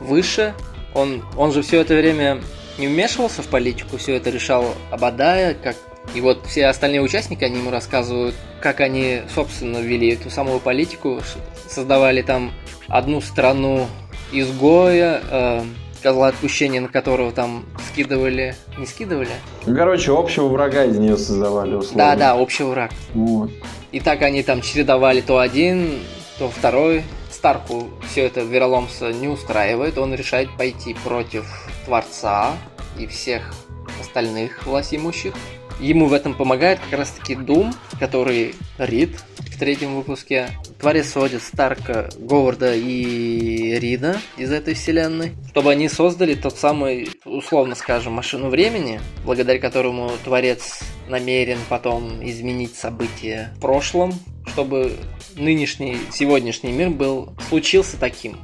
[0.00, 0.54] выше.
[0.94, 2.40] Он, он же все это время
[2.78, 5.76] не вмешивался в политику, все это решал Абадая, как
[6.14, 11.20] и вот все остальные участники, они ему рассказывают, как они, собственно, ввели эту самую политику,
[11.68, 12.52] создавали там
[12.88, 13.86] одну страну
[14.32, 15.62] изгоя, э,
[16.02, 19.30] козла отпущения, на которого там скидывали, не скидывали?
[19.64, 21.98] Короче, общего врага из нее создавали, условно.
[21.98, 22.92] Да, да, общий враг.
[23.12, 23.50] Вот.
[23.92, 25.98] И так они там чередовали то один,
[26.38, 27.02] то второй.
[27.30, 31.44] Старку все это вероломство не устраивает, он решает пойти против
[31.84, 32.52] Творца
[32.98, 33.52] и всех
[34.00, 35.34] остальных властимущих.
[35.80, 40.48] Ему в этом помогает как раз таки Дум, который Рид в третьем выпуске.
[40.78, 47.74] Творец сводит Старка, Говарда и Рида из этой вселенной, чтобы они создали тот самый, условно
[47.74, 54.12] скажем, машину времени, благодаря которому Творец намерен потом изменить события в прошлом,
[54.46, 54.92] чтобы
[55.36, 58.38] нынешний, сегодняшний мир был, случился таким.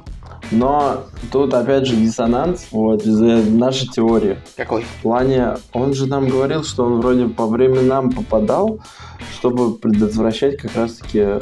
[0.51, 4.37] Но тут опять же диссонанс, вот, из-за нашей теории.
[4.55, 4.83] Какой?
[4.83, 8.79] В плане, он же нам говорил, что он вроде по временам попадал,
[9.33, 11.39] чтобы предотвращать как раз-таки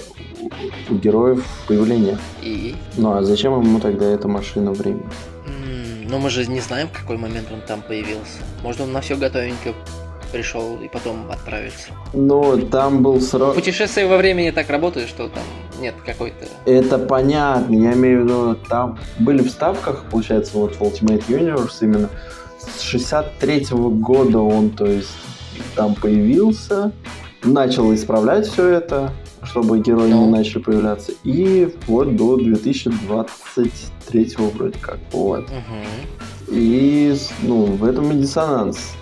[0.89, 2.17] у героев появление.
[2.41, 2.75] И?
[2.97, 5.09] Ну а зачем ему тогда эта машина времени?
[6.07, 8.39] Ну мы же не знаем, в какой момент он там появился.
[8.63, 9.73] Может он на все готовенько
[10.31, 11.89] пришел и потом отправиться.
[12.13, 13.55] Ну, там был срок...
[13.55, 15.43] Путешествие во времени так работает, что там
[15.81, 16.45] нет какой-то...
[16.65, 21.77] Это понятно, я имею в виду, там были в ставках, получается, вот в Ultimate Universe
[21.81, 22.09] именно.
[22.59, 25.09] С 63 -го года он, то есть,
[25.75, 26.91] там появился,
[27.43, 29.11] начал исправлять все это,
[29.43, 30.25] чтобы герои Ну.
[30.25, 31.11] не начали появляться.
[31.23, 34.99] И вот до 2023 вроде как.
[35.11, 35.49] Вот.
[35.49, 35.83] Мгм.
[36.49, 38.93] И, ну, в этом и диссонанс.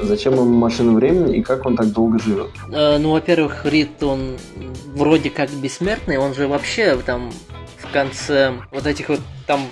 [0.00, 2.50] Зачем ему машина времени и как он так долго живет?
[2.72, 4.36] Э, Ну, во-первых, Рид, он
[4.94, 7.30] вроде как бессмертный, он же вообще там
[7.78, 9.66] в конце вот этих вот там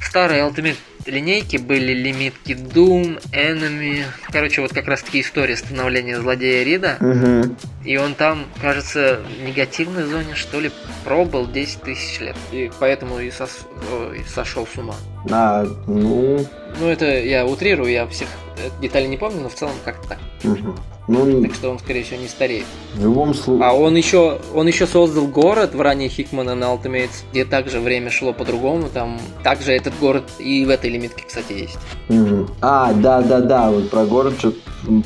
[0.00, 4.02] старые Ultimate линейки были лимитки Doom, Enemy.
[4.30, 6.96] Короче, вот как раз таки история становления злодея Рида.
[7.00, 7.56] Угу.
[7.88, 10.70] И он там, кажется, в негативной зоне, что ли,
[11.04, 12.36] пробыл 10 тысяч лет.
[12.52, 14.96] И поэтому и, сос- ой, сошел с ума.
[15.30, 16.38] А, ну,
[16.80, 20.18] Ну, это я утрирую, я всех э, деталей не помню, но в целом как-то так.
[20.44, 20.76] мгм.
[21.08, 22.64] ну, Так что он, скорее всего, не стареет.
[22.94, 23.66] в любом случае.
[23.66, 28.10] А он еще, он еще создал город в ранее Хикмана на Ultimates, где также время
[28.10, 28.88] шло по-другому.
[28.92, 31.78] Там также этот город и в этой лимитке, кстати, есть.
[32.08, 32.48] Мгм.
[32.60, 34.58] А, да, да, да, вот про город что-то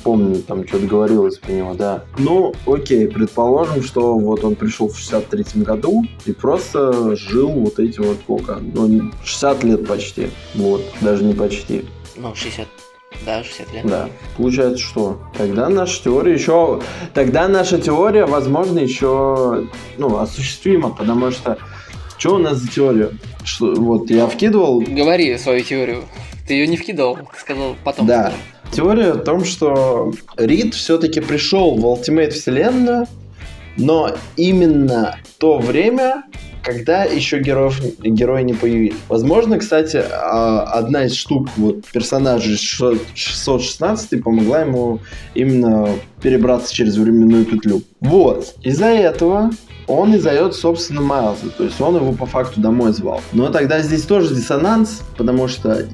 [0.04, 2.04] помню, там что-то говорилось про него, да.
[2.18, 7.98] Ну, окей, предположим, что вот он пришел в 63 году и просто жил вот эти
[7.98, 10.11] вот сколько, ну, 60 лет почти,
[10.54, 11.84] вот, даже не почти,
[12.16, 12.66] Ну, 60,
[13.26, 13.86] да, 60 лет.
[13.86, 14.08] да.
[14.36, 15.20] Получается, что?
[15.36, 16.80] Тогда наша теория еще,
[17.14, 19.66] тогда наша теория, возможно, еще,
[19.98, 21.58] ну, осуществима, потому что,
[22.18, 23.10] что у нас за теория?
[23.44, 26.04] Что, вот я вкидывал Говори свою теорию.
[26.46, 28.06] Ты ее не вкидывал, ты сказал потом.
[28.06, 28.32] Да.
[28.72, 33.06] Теория о том, что Рид все-таки пришел в Ultimate вселенную,
[33.76, 36.24] но именно то время,
[36.62, 38.96] когда еще героев, герои не появились.
[39.08, 45.00] Возможно, кстати, а, одна из штук вот персонажей 616 помогла ему
[45.34, 45.88] именно
[46.22, 47.82] перебраться через временную петлю.
[48.00, 48.54] Вот.
[48.62, 49.50] Из-за этого
[49.86, 51.50] он и зовет, собственно, Майлза.
[51.50, 53.20] То есть он его по факту домой звал.
[53.32, 55.86] Но тогда здесь тоже диссонанс, потому что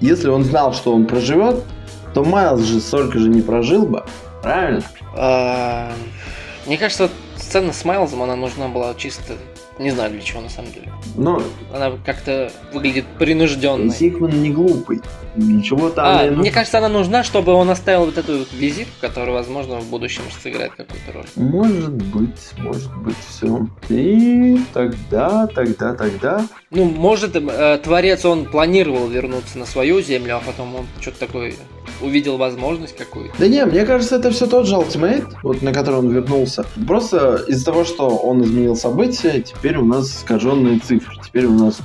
[0.00, 1.62] если он знал, что он проживет,
[2.14, 4.04] то Майлз же столько же не прожил бы.
[4.42, 4.82] Правильно?
[5.16, 5.92] А,
[6.66, 9.34] Мне кажется, сцена с Майлзом, она нужна была чисто...
[9.80, 10.92] Не знаю для чего на самом деле.
[11.16, 13.94] Но Она как-то выглядит принужденной.
[13.94, 15.00] Хикман не глупый.
[15.36, 16.36] Ничего там А, не...
[16.36, 20.22] мне кажется, она нужна, чтобы он оставил вот эту вот визитку, которая, возможно, в будущем
[20.42, 21.26] сыграет какую-то роль.
[21.36, 23.66] Может быть, может быть, все.
[23.88, 26.46] И тогда, тогда, тогда...
[26.70, 31.54] Ну, может, э, творец, он планировал вернуться на свою землю, а потом он что-то такое
[32.00, 33.34] увидел возможность какую-то.
[33.38, 36.64] Да не, мне кажется, это все тот же Ultimate, вот на который он вернулся.
[36.86, 41.14] Просто из-за того, что он изменил события, теперь у нас искаженные цифры.
[41.24, 41.78] Теперь у нас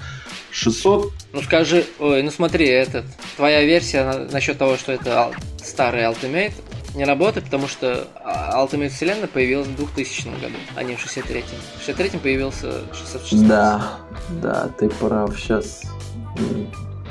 [0.51, 1.11] 600...
[1.35, 3.03] Ну скажи, ой, ну смотри, этот,
[3.35, 6.53] твоя версия на- насчет того, что это старый Ultimate,
[6.95, 11.43] не работает, потому что а, Ultimate Вселенная появилась в 2000 году, а не в 63-м.
[11.77, 13.47] В 63-м появился 616.
[13.49, 13.97] Да,
[14.41, 15.81] да, ты прав, сейчас.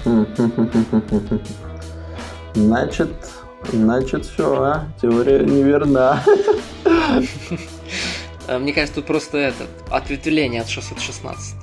[2.54, 3.10] Значит,
[3.72, 4.87] значит, все, а?
[5.02, 6.22] Теория неверна.
[8.46, 11.56] Э, Мне кажется, тут просто этот, ответвление от 616.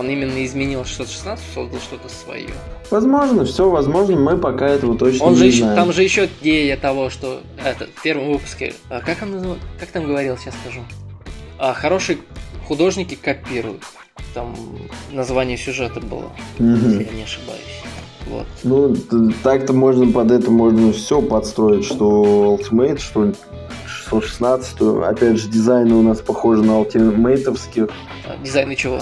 [0.00, 2.48] Он именно изменил 616, создал что-то свое.
[2.90, 5.76] Возможно, все возможно, мы пока этого точно Он не же еще, знаем.
[5.76, 10.06] там же еще идея того, что это, в первом выпуске, а как он как там
[10.06, 10.80] говорил, сейчас скажу.
[11.58, 12.16] А, хорошие
[12.66, 13.82] художники копируют.
[14.32, 14.56] Там
[15.12, 17.60] название сюжета было, если я не ошибаюсь.
[18.26, 18.46] Вот.
[18.62, 18.96] Ну,
[19.42, 23.32] так-то можно под это можно все подстроить, что Ultimate, что
[24.10, 24.80] 616.
[25.04, 27.88] Опять же, дизайны у нас похожи на ультимейтовских.
[28.26, 29.00] А, Дизайны чего?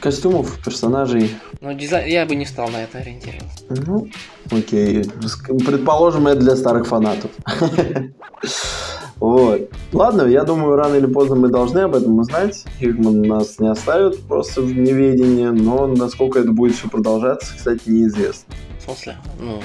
[0.00, 1.34] Костюмов, персонажей.
[1.60, 3.64] Ну, дизайн, я бы не стал на это ориентироваться.
[3.68, 4.08] Ну,
[4.50, 5.04] окей.
[5.64, 7.30] Предположим, это для старых фанатов.
[9.20, 9.68] Вот.
[9.92, 12.64] Ладно, я думаю, рано или поздно мы должны об этом узнать.
[12.78, 18.54] Хигман нас не оставит просто в неведении, но насколько это будет все продолжаться, кстати, неизвестно.
[18.78, 19.16] В смысле?
[19.40, 19.60] Ну,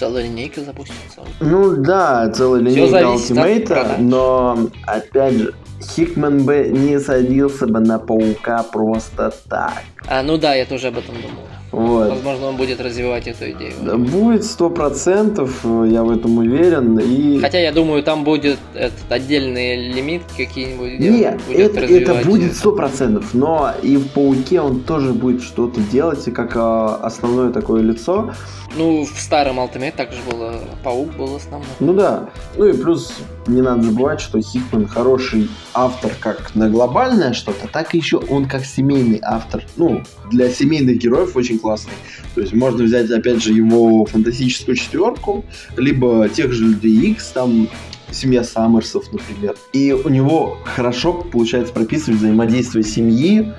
[0.00, 1.20] целая линейка запустится.
[1.40, 8.62] Ну да, целая линейка ультимейта, но опять же, Хикман бы не садился бы на паука
[8.62, 9.82] просто так.
[10.08, 11.42] А, ну да, я тоже об этом думал.
[11.72, 11.99] Вот.
[12.10, 13.72] Возможно, он будет развивать эту идею.
[13.98, 16.98] Будет сто процентов, я в этом уверен.
[16.98, 20.98] И Хотя я думаю, там будет этот, отдельные лимитки какие-нибудь.
[20.98, 25.80] Нет, будет это, это будет сто процентов, но и в Пауке он тоже будет что-то
[25.80, 28.32] делать, и как а, основное такое лицо.
[28.76, 30.54] Ну, в старом Ultimate также было
[30.84, 31.68] Паук был основной.
[31.80, 32.28] Ну да.
[32.56, 33.12] Ну и плюс
[33.48, 38.46] не надо забывать, что Хикман хороший автор как на глобальное что-то, так и еще он
[38.46, 39.64] как семейный автор.
[39.76, 41.92] Ну, для семейных героев очень классный.
[42.34, 45.44] То есть можно взять, опять же, его фантастическую четверку,
[45.76, 47.68] либо тех же Людей Икс, там
[48.10, 49.56] семья Саммерсов, например.
[49.72, 53.52] И у него хорошо получается прописывать взаимодействие семьи,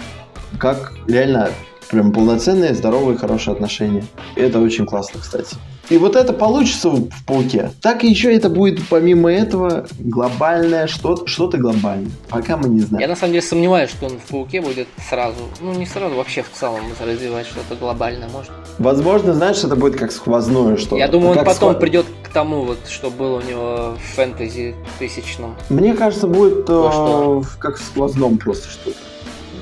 [0.57, 1.51] как реально
[1.91, 4.03] прям полноценные, здоровые, хорошие отношения.
[4.35, 5.55] Это очень классно, кстати.
[5.89, 7.71] И вот это получится в Пауке.
[7.81, 12.11] Так и еще это будет, помимо этого, глобальное что-то, что-то глобальное.
[12.29, 13.01] Пока мы не знаем.
[13.01, 16.43] Я на самом деле сомневаюсь, что он в Пауке будет сразу, ну не сразу, вообще
[16.43, 18.51] в целом развивать что-то глобальное, может.
[18.79, 20.95] Возможно, знаешь, это будет как сквозное что-то.
[20.95, 24.15] Я думаю, он Как потом сква- придет к тому, вот, что было у него в
[24.15, 25.55] фэнтези тысячном.
[25.69, 27.43] Мне кажется, будет э, что?
[27.59, 28.97] как в сквозном просто что-то.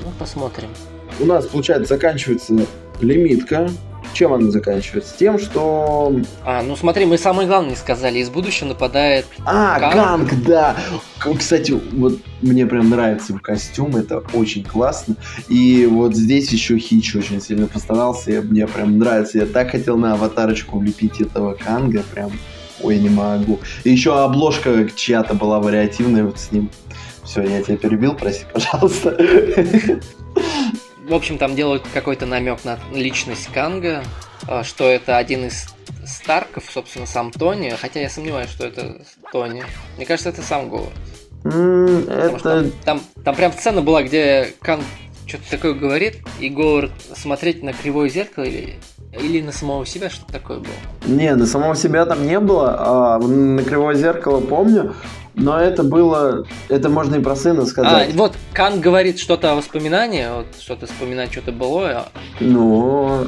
[0.04, 0.68] Ну, посмотрим.
[1.20, 2.54] У нас, получается, заканчивается
[3.00, 3.70] лимитка.
[4.12, 5.16] Чем она заканчивается?
[5.16, 6.12] Тем, что...
[6.44, 8.18] А, ну смотри, мы самое главное сказали.
[8.18, 9.26] Из будущего нападает...
[9.44, 9.94] А, Канг?
[9.94, 10.76] Канг, да!
[11.38, 15.14] Кстати, вот мне прям нравится его костюм, это очень классно.
[15.48, 19.38] И вот здесь еще Хитч очень сильно постарался, и мне прям нравится.
[19.38, 22.32] Я так хотел на аватарочку влепить этого Канга, прям...
[22.82, 23.60] Ой, не могу.
[23.84, 26.70] И еще обложка чья-то была вариативная вот с ним.
[27.24, 29.16] Все, я тебя перебил, прости, пожалуйста.
[31.10, 34.04] В общем, там делают какой-то намек на личность Канга,
[34.46, 35.66] а, что это один из
[36.06, 39.02] Старков, собственно, сам Тони, хотя я сомневаюсь, что это
[39.32, 39.64] Тони.
[39.96, 40.70] Мне кажется, это сам
[41.42, 42.62] Потому что Это...
[42.62, 44.84] там, там, там прям сцена была, где Канг
[45.26, 48.76] что-то такое говорит, и Говард смотреть на кривое зеркало или,
[49.12, 50.74] или на самого себя, что такое было.
[51.06, 54.94] Не, на самого себя там не было, а на кривое зеркало помню,
[55.40, 58.14] но это было, это можно и про сына А, сказать.
[58.14, 62.08] вот Канг говорит что-то о воспоминании, вот что-то вспоминать, что-то было,
[62.40, 63.26] Ну,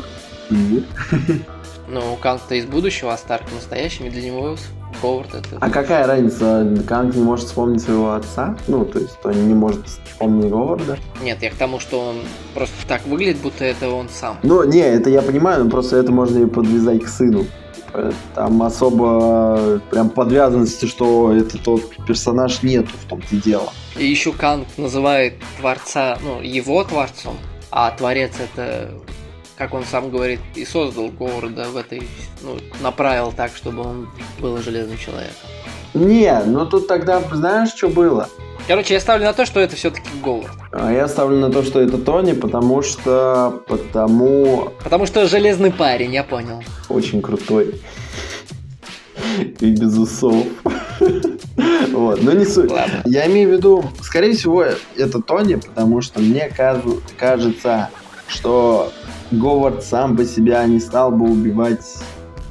[1.88, 4.56] ну, Канг-то из будущего, а Старк настоящий, и для него
[5.00, 5.56] Говард это...
[5.58, 8.56] а какая разница, Канг не может вспомнить своего отца?
[8.68, 10.98] Ну, то есть он не может вспомнить Говарда?
[11.22, 12.16] Нет, я к тому, что он
[12.54, 14.38] просто так выглядит, будто это он сам.
[14.42, 17.46] Ну, не, это я понимаю, но просто это можно и подвязать к сыну.
[18.34, 23.72] Там особо прям подвязанности, что это тот персонаж нету в том-то дело.
[23.96, 27.36] И еще Канг называет Творца, ну, его Творцом,
[27.70, 28.90] а Творец это,
[29.56, 32.02] как он сам говорит, и создал Говарда в этой,
[32.42, 34.08] ну, направил так, чтобы он
[34.40, 35.48] был железным человеком.
[35.94, 38.28] Не, ну тут тогда знаешь, что было?
[38.66, 40.52] Короче, я ставлю на то, что это все-таки Говард.
[40.70, 43.62] А я ставлю на то, что это Тони, потому что...
[43.66, 44.70] Потому...
[44.84, 46.62] Потому что железный парень, я понял.
[46.88, 47.80] Очень крутой.
[49.60, 50.46] И без усов.
[51.90, 52.70] Вот, но не суть.
[52.70, 53.02] Ладно.
[53.04, 54.64] Я имею в виду, скорее всего,
[54.96, 56.50] это Тони, потому что мне
[57.18, 57.90] кажется,
[58.28, 58.92] что
[59.30, 61.84] Говард сам по себе не стал бы убивать,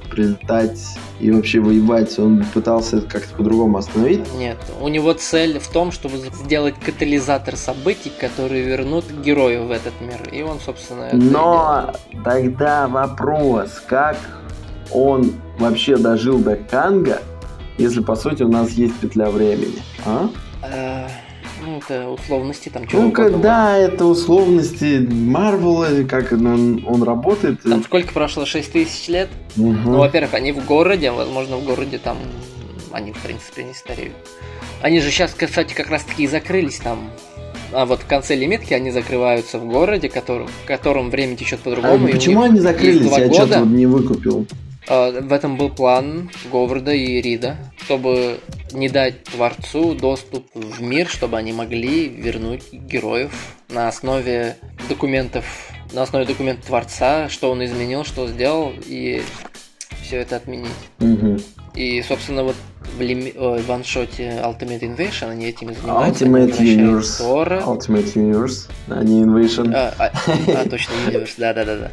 [0.09, 0.79] прилетать
[1.21, 2.17] и вообще воевать.
[2.19, 4.21] Он пытался как-то по-другому остановить.
[4.37, 9.93] Нет, у него цель в том, чтобы сделать катализатор событий, которые вернут героя в этот
[10.01, 10.27] мир.
[10.31, 11.15] И он, собственно, это.
[11.17, 11.93] Но
[12.23, 14.17] тогда вопрос, как
[14.91, 17.21] он вообще дожил до Канга,
[17.77, 20.29] если по сути у нас есть петля времени, а?
[21.71, 27.61] Ну, это условности там чего Ну, угодно когда это условности Марвела, как он, он работает.
[27.63, 28.45] Там сколько прошло?
[28.45, 29.29] 6 тысяч лет?
[29.55, 29.83] Мгм.
[29.85, 32.17] Ну, во-первых, они в городе, возможно, в городе там
[32.91, 34.13] они, в принципе, не стареют.
[34.81, 37.09] Они же сейчас, кстати, как раз таки и закрылись там.
[37.71, 41.69] А вот в конце лимитки они закрываются в городе, который, в котором время течет А
[41.69, 42.05] по-другому.
[42.05, 43.03] у почему они закрылись?
[43.03, 43.59] Я что-то года.
[43.59, 44.45] вот не выкупил.
[44.91, 48.39] Э, В этом был план Говарда и Рида, чтобы
[48.73, 53.31] не дать Творцу доступ в мир, чтобы они могли вернуть героев
[53.69, 54.57] на основе
[54.89, 55.45] документов,
[55.93, 59.23] на основе документов Творца, что он изменил, что сделал, и
[60.03, 60.69] все это отменить.
[60.99, 61.39] Мгм.
[61.73, 62.55] И, собственно, вот
[62.97, 66.25] в, лими- ой, в ваншоте Ultimate Invasion они этим занимаются.
[66.25, 67.17] Ultimate Universe.
[67.17, 67.61] Тора.
[67.65, 69.71] Ultimate Universe, а не Invasion.
[69.73, 71.91] А, а, а, точно, Universe, да-да-да-да.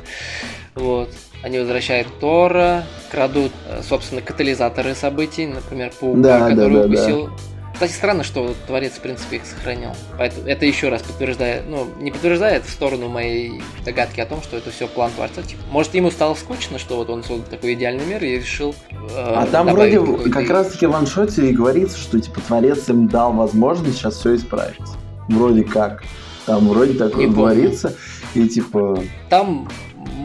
[0.75, 1.11] Вот.
[1.43, 7.31] Они возвращают Тора, крадут, э, собственно, катализаторы событий, например, Паука, Да, да, который да, укусил.
[7.79, 9.91] Кстати, странно, что Творец, в принципе, их сохранил.
[10.19, 14.57] Поэтому это еще раз подтверждает, ну, не подтверждает в сторону моей догадки о том, что
[14.57, 15.43] это все план Творца.
[15.43, 18.97] Типа, может, ему стало скучно, что вот он создал такой идеальный мир и решил э,
[19.17, 23.33] А там вроде как раз таки в ваншоте и говорится, что типа творец им дал
[23.33, 24.81] возможность сейчас все исправить.
[25.29, 26.03] Вроде как.
[26.47, 27.95] Там вроде такое говорится.
[28.35, 29.05] И типа.
[29.29, 29.69] Там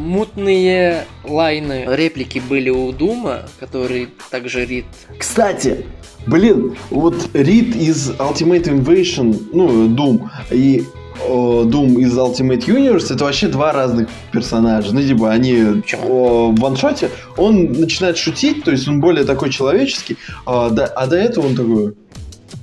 [0.03, 4.85] мутные лайны, реплики были у Дума, который также Рид.
[5.17, 5.85] Кстати,
[6.27, 10.83] блин, вот Рид из Ultimate Invasion, ну, Doom, и
[11.27, 14.93] Doom из Ultimate Universe это вообще два разных персонажа.
[14.93, 16.51] Ну, типа, они Почему?
[16.51, 21.15] в ваншоте, он начинает шутить, то есть он более такой человеческий, а до, а до
[21.15, 21.93] этого он такой,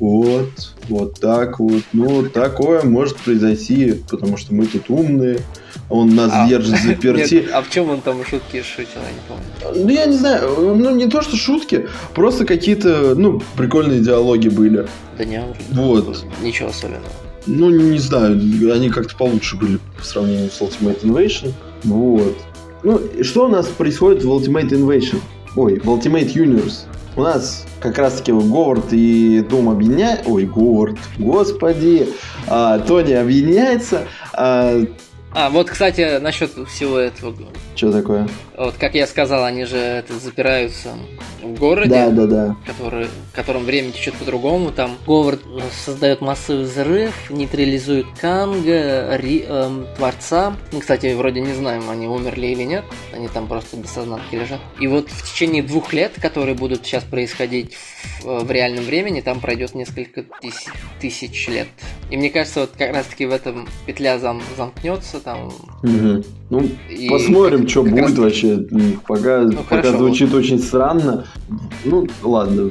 [0.00, 0.50] вот,
[0.88, 5.40] вот так вот, ну, такое может произойти, потому что мы тут умные,
[5.90, 6.48] он нас А.
[6.48, 7.34] держит заперти.
[7.46, 9.84] Нет, а в чем он там шутки шутил, я не помню.
[9.84, 14.86] Ну, я не знаю, ну, не то, что шутки, просто какие-то, ну, прикольные диалоги были.
[15.18, 15.42] Да не,
[15.72, 16.24] Вот.
[16.42, 17.04] ничего особенного.
[17.46, 18.32] Ну, не знаю,
[18.72, 21.52] они как-то получше были по сравнению с Ultimate Invasion.
[21.84, 22.36] Вот.
[22.82, 25.20] Ну, что у нас происходит в Ultimate Invasion?
[25.56, 26.84] Ой, в Ultimate Universe.
[27.16, 30.22] У нас как раз-таки Говард и Дом объединяют...
[30.26, 32.08] Ой, Говард, господи.
[32.46, 34.06] А, Тони объединяется.
[34.32, 34.80] А,
[35.32, 37.34] а, вот, кстати, насчет всего этого.
[37.80, 38.28] Что такое?
[38.58, 40.90] Вот, как я сказал, они же это, запираются
[41.42, 42.56] в городе, да, да, да.
[42.66, 44.70] Который, в котором время течет по-другому.
[44.70, 45.40] Там Говард
[45.82, 50.54] создает массовый взрыв, нейтрализует Канга, Ри, эм, Творца.
[50.72, 52.84] Мы, кстати, вроде не знаем, они умерли или нет.
[53.14, 54.60] Они там просто без сознанки лежат.
[54.78, 57.76] И вот в течение двух лет, которые будут сейчас происходить
[58.22, 60.66] в, э, в реальном времени, там пройдет несколько тысяч,
[61.00, 61.68] тысяч лет.
[62.10, 65.50] И мне кажется, вот как раз-таки в этом петля зам, замкнется там.
[65.82, 66.24] Угу.
[66.50, 68.18] Ну, и посмотрим, что будет раз...
[68.18, 68.66] вообще.
[69.06, 70.38] Пока, ну, пока хорошо, звучит вот.
[70.38, 71.26] очень странно.
[71.84, 72.70] Ну, ладно.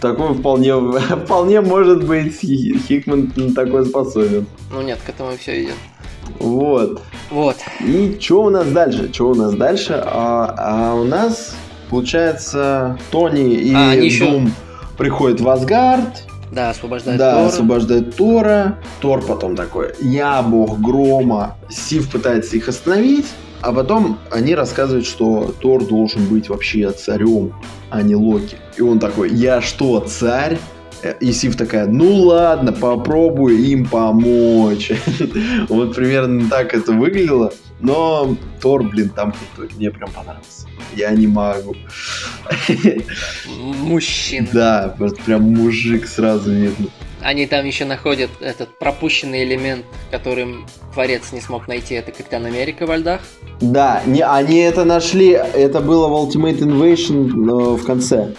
[0.00, 0.74] Такое вполне,
[1.24, 4.46] вполне может быть Хикман на такой способен.
[4.72, 5.74] Ну нет, к этому все идет.
[6.38, 7.02] Вот.
[7.30, 7.56] Вот.
[7.86, 9.12] И что у нас дальше?
[9.12, 10.02] Что у нас дальше?
[10.04, 11.54] А, а у нас,
[11.90, 14.46] получается, Тони и а, Дум еще...
[14.96, 16.26] приходят в Асгард.
[16.52, 17.46] Да, освобождает да, Тора.
[17.46, 18.78] освобождает Тора.
[19.00, 21.56] Тор потом такой, я бог грома.
[21.68, 23.26] Сив пытается их остановить.
[23.60, 27.54] А потом они рассказывают, что Тор должен быть вообще царем,
[27.88, 28.56] а не Локи.
[28.76, 30.58] И он такой, я что, царь?
[31.20, 34.92] И Сив такая, ну ладно, попробую им помочь.
[35.68, 37.52] Вот примерно так это выглядело.
[37.84, 39.70] Но Тор, блин, там крутой.
[39.76, 40.66] Мне прям понравился.
[40.96, 41.76] Я не могу.
[43.46, 44.48] Мужчина.
[44.52, 46.86] Да, прям мужик сразу видно.
[47.20, 51.94] Они там еще находят этот пропущенный элемент, которым Творец не смог найти.
[51.94, 53.20] Это Капитан Америка во льдах.
[53.60, 55.30] Да, не, они это нашли.
[55.30, 58.34] Это было в Ultimate Invasion в конце.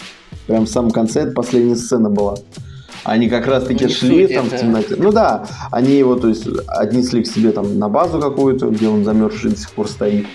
[0.48, 2.36] Прям в самом конце, это последняя сцена была.
[3.06, 4.58] Они как раз таки ну, шли там это...
[4.58, 4.96] в темноте.
[4.98, 9.06] Ну да, они его, то есть, отнесли к себе там на базу какую-то, где он
[9.06, 10.26] замерзший до сих пор стоит.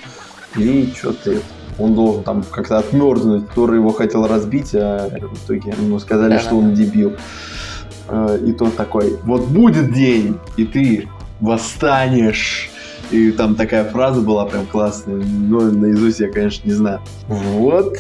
[0.57, 1.33] И что-то
[1.79, 6.39] он должен там как-то отмерзнуть, который его хотел разбить, а в итоге ему сказали, да,
[6.39, 7.17] что он дебил.
[8.09, 11.09] Э, и тот такой, вот будет день, и ты
[11.41, 12.71] восстанешь.
[13.11, 17.01] И там такая фраза была прям классная, но наизусть я, конечно, не знаю.
[17.27, 17.99] Вот,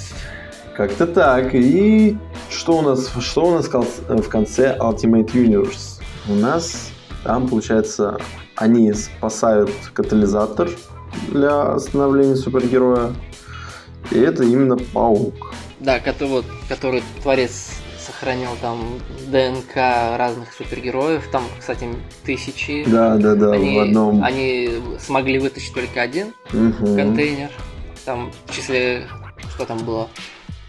[0.76, 1.54] как-то так.
[1.54, 2.16] И
[2.51, 6.03] что у нас, что у нас в конце Ultimate Universe?
[6.28, 6.90] У нас
[7.24, 8.18] там, получается,
[8.57, 10.70] они спасают катализатор
[11.28, 13.12] для становления супергероя.
[14.11, 15.55] И это именно паук.
[15.78, 18.98] Да, который, вот, который творец сохранил там
[19.28, 21.28] ДНК разных супергероев.
[21.30, 21.88] Там, кстати,
[22.24, 22.84] тысячи.
[22.86, 24.24] Да, да, да, они, в одном.
[24.24, 26.96] Они смогли вытащить только один угу.
[26.96, 27.51] контейнер.
[28.05, 29.07] Там в числе,
[29.55, 30.09] что там было?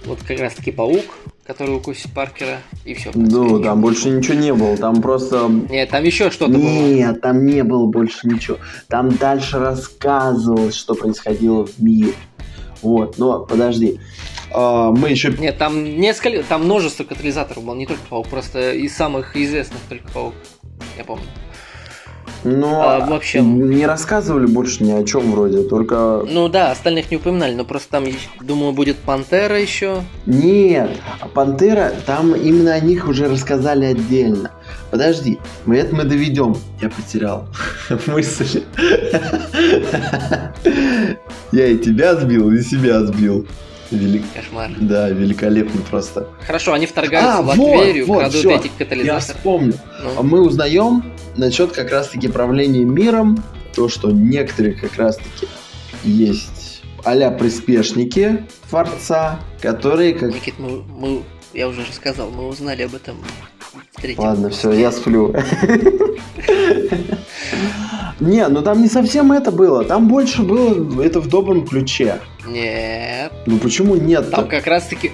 [0.06, 1.06] Вот как раз таки паук,
[1.46, 3.12] который укусит Паркера, и все.
[3.14, 5.50] Ну, там больше ничего не было, там просто...
[5.70, 6.62] Нет, там еще что-то было.
[6.62, 8.58] Нет, там не было больше ничего.
[8.88, 12.14] Там дальше рассказывалось, что происходило в мире.
[12.82, 14.00] Вот, но подожди.
[14.54, 15.32] А, мы еще...
[15.32, 20.08] Нет, там несколько, там множество катализаторов было, не только паук, просто из самых известных только
[20.12, 20.34] паук,
[20.98, 21.26] я помню.
[22.44, 23.70] Но а, в общем...
[23.70, 26.24] не рассказывали больше ни о чем вроде, только...
[26.28, 28.06] Ну да, остальных не упоминали, но просто там,
[28.42, 30.04] думаю, будет Пантера еще.
[30.26, 34.52] Нет, а Пантера, там именно о них уже рассказали отдельно.
[34.90, 36.56] Подожди, мы это мы доведем.
[36.82, 37.48] Я потерял
[38.08, 38.64] мысль.
[41.52, 43.48] Я и тебя сбил, и себя сбил.
[43.92, 44.24] Велик...
[44.34, 44.72] Кошмар.
[44.80, 46.28] Да, великолепно просто.
[46.48, 48.56] Хорошо, они вторгаются а, в Латверию, вот, крадут все.
[48.56, 49.06] эти катализаторы.
[49.06, 49.78] Я вспомнил.
[50.02, 50.24] Ну.
[50.24, 51.04] Мы узнаем
[51.38, 53.44] насчет как раз-таки правления миром,
[53.76, 55.48] то, что некоторые как раз-таки
[56.04, 56.62] есть
[57.04, 60.34] а приспешники Творца, которые как...
[60.34, 61.24] Никит, мы, мы,
[61.54, 63.18] я уже рассказал, мы узнали об этом
[64.18, 65.34] Ладно, все, я сплю.
[68.20, 69.84] Не, ну там не совсем это было.
[69.84, 72.20] Там больше было это в добром ключе.
[72.48, 73.32] Нет.
[73.46, 74.30] Ну почему нет?
[74.32, 75.12] Там как раз таки.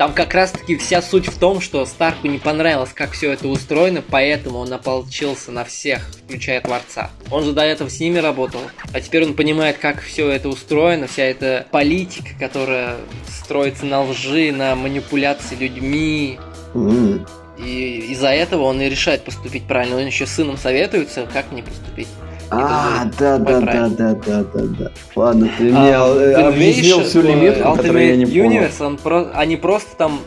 [0.00, 3.48] Там как раз таки вся суть в том, что Старку не понравилось, как все это
[3.48, 7.10] устроено, поэтому он ополчился на всех, включая Творца.
[7.30, 8.62] Он же до этого с ними работал,
[8.94, 12.96] а теперь он понимает, как все это устроено, вся эта политика, которая
[13.28, 16.38] строится на лжи, на манипуляции людьми.
[16.72, 17.28] Mm.
[17.62, 19.98] И из-за этого он и решает поступить правильно.
[19.98, 22.08] Он еще с сыном советуется, как мне поступить.
[22.50, 24.90] А, да, да, да, да, да, да, да.
[25.14, 28.62] Ладно, ты мне а, объяснил всю лимитку, которую я не понял.
[28.62, 30.20] Universe, они просто там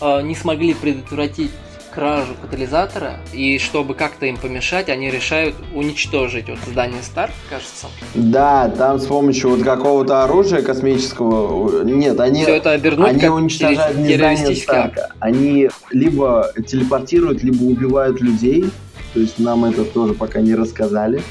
[0.00, 1.50] э, не смогли предотвратить
[1.96, 7.86] кражу катализатора, и чтобы как-то им помешать, они решают уничтожить вот здание Старк, кажется.
[8.14, 11.82] Да, там с помощью вот какого-то оружия космического...
[11.84, 15.08] Нет, они, Все это обернуть они уничтожают не здание Старка.
[15.20, 18.66] Они либо телепортируют, либо убивают людей,
[19.14, 21.22] То есть нам это тоже пока не рассказали.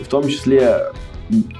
[0.00, 0.92] И в том числе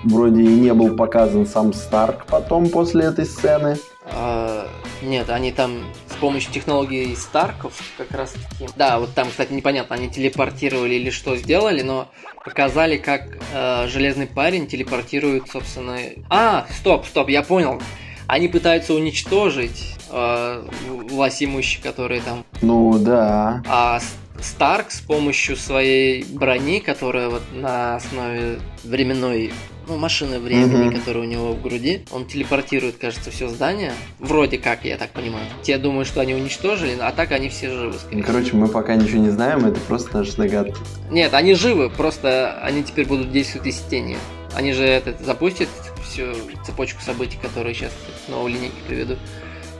[0.04, 3.76] вроде и не был показан сам Старк потом после этой сцены.
[4.04, 4.66] А,
[5.02, 8.70] нет, они там с помощью технологии Старков как раз таки...
[8.76, 12.08] Да, вот там, кстати, непонятно, они телепортировали или что сделали, но
[12.44, 15.98] показали, как э, Железный парень телепортирует, собственно...
[16.30, 17.80] А, стоп, стоп, я понял.
[18.26, 20.68] Они пытаются уничтожить э,
[21.10, 22.44] власть имущих, которые там...
[22.62, 23.62] Ну, да.
[23.68, 24.00] А
[24.42, 29.52] Старк с помощью своей брони, которая вот на основе временной
[29.86, 30.96] ну, машины времени, угу.
[30.96, 33.92] которая у него в груди, он телепортирует, кажется, все здание.
[34.18, 35.44] Вроде как, я так понимаю.
[35.62, 37.94] Те думают, что они уничтожили, а так они все живы.
[38.10, 40.76] Ну, короче, мы пока ничего не знаем, это просто наши догадки.
[41.10, 44.16] Нет, они живы, просто они теперь будут действовать из тени.
[44.54, 45.68] Они же это запустят
[46.04, 46.32] всю
[46.64, 47.92] цепочку событий, которые сейчас
[48.26, 49.18] к новой линейке приведут.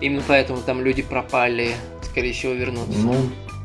[0.01, 2.99] Именно поэтому там люди пропали, скорее всего, вернутся.
[2.99, 3.15] Ну,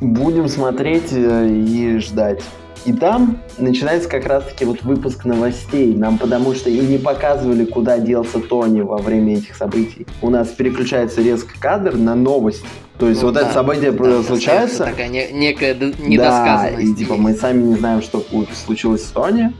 [0.02, 2.42] будем смотреть э, и ждать.
[2.86, 5.96] И там начинается как раз-таки вот выпуск новостей.
[5.96, 10.06] Нам потому что и не показывали, куда делся Тони во время этих событий.
[10.22, 12.68] У нас переключается резко кадр на новости.
[13.00, 14.86] То есть ну, вот да, это событие да, случается.
[14.86, 16.76] Такая не, некая недосказанность.
[16.78, 18.24] Да, и типа мы сами не знаем, что
[18.54, 19.52] случилось с Тони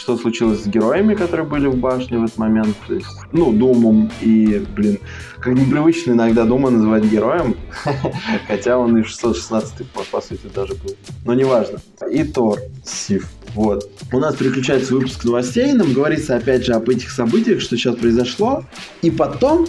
[0.00, 2.74] что случилось с героями, которые были в башне в этот момент.
[2.88, 4.98] То есть, ну, Думом и, блин,
[5.38, 7.54] как непривычно иногда Дума называть героем,
[8.48, 10.96] хотя он и 616 по, по сути даже был.
[11.26, 11.80] Но неважно.
[12.10, 13.28] И Тор, Сив.
[13.54, 13.90] Вот.
[14.10, 18.64] У нас переключается выпуск новостей, нам говорится опять же об этих событиях, что сейчас произошло.
[19.02, 19.66] И потом,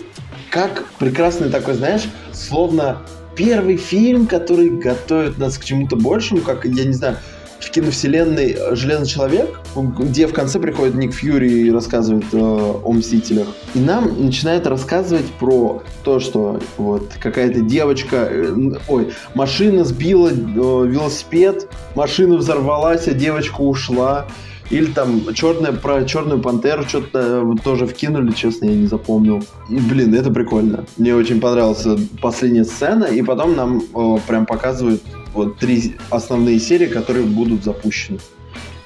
[0.50, 3.02] как прекрасный такой, знаешь, словно
[3.36, 7.18] первый фильм, который готовит нас к чему-то большему, как, я не знаю,
[7.62, 13.48] в киновселенной Железный Человек, где в конце приходит Ник Фьюри и рассказывает э, о Мстителях.
[13.76, 20.34] И нам начинает рассказывать про то, что вот какая-то девочка, э, ой, машина сбила э,
[20.34, 24.28] велосипед, машина взорвалась, а девочка ушла.
[24.70, 29.44] Или там черная, про черную пантеру что-то э, тоже вкинули, честно, я не запомнил.
[29.70, 30.86] И, блин, это прикольно.
[30.98, 31.86] Мне очень понравилась
[32.22, 35.02] последняя сцена, и потом нам о, прям показывают
[35.34, 38.20] вот три основные серии, которые будут запущены.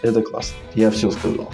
[0.01, 0.55] Это классно.
[0.75, 1.49] Я все сказал.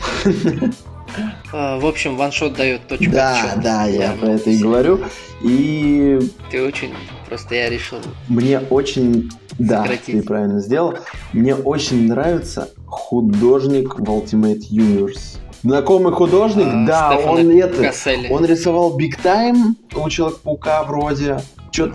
[1.52, 5.02] А, в общем, ваншот дает точку Да, да, я про это и говорю.
[5.42, 6.20] И...
[6.50, 6.94] Ты очень...
[7.28, 7.98] Просто я решил...
[8.30, 9.30] Мне очень...
[9.60, 10.96] Да, ты правильно сделал.
[11.34, 15.38] Мне очень нравится художник в Ultimate Universe.
[15.64, 21.40] Знакомый художник, а, да, Стефана он это, он рисовал Big Time у Человека-паука вроде.
[21.72, 21.94] Чё...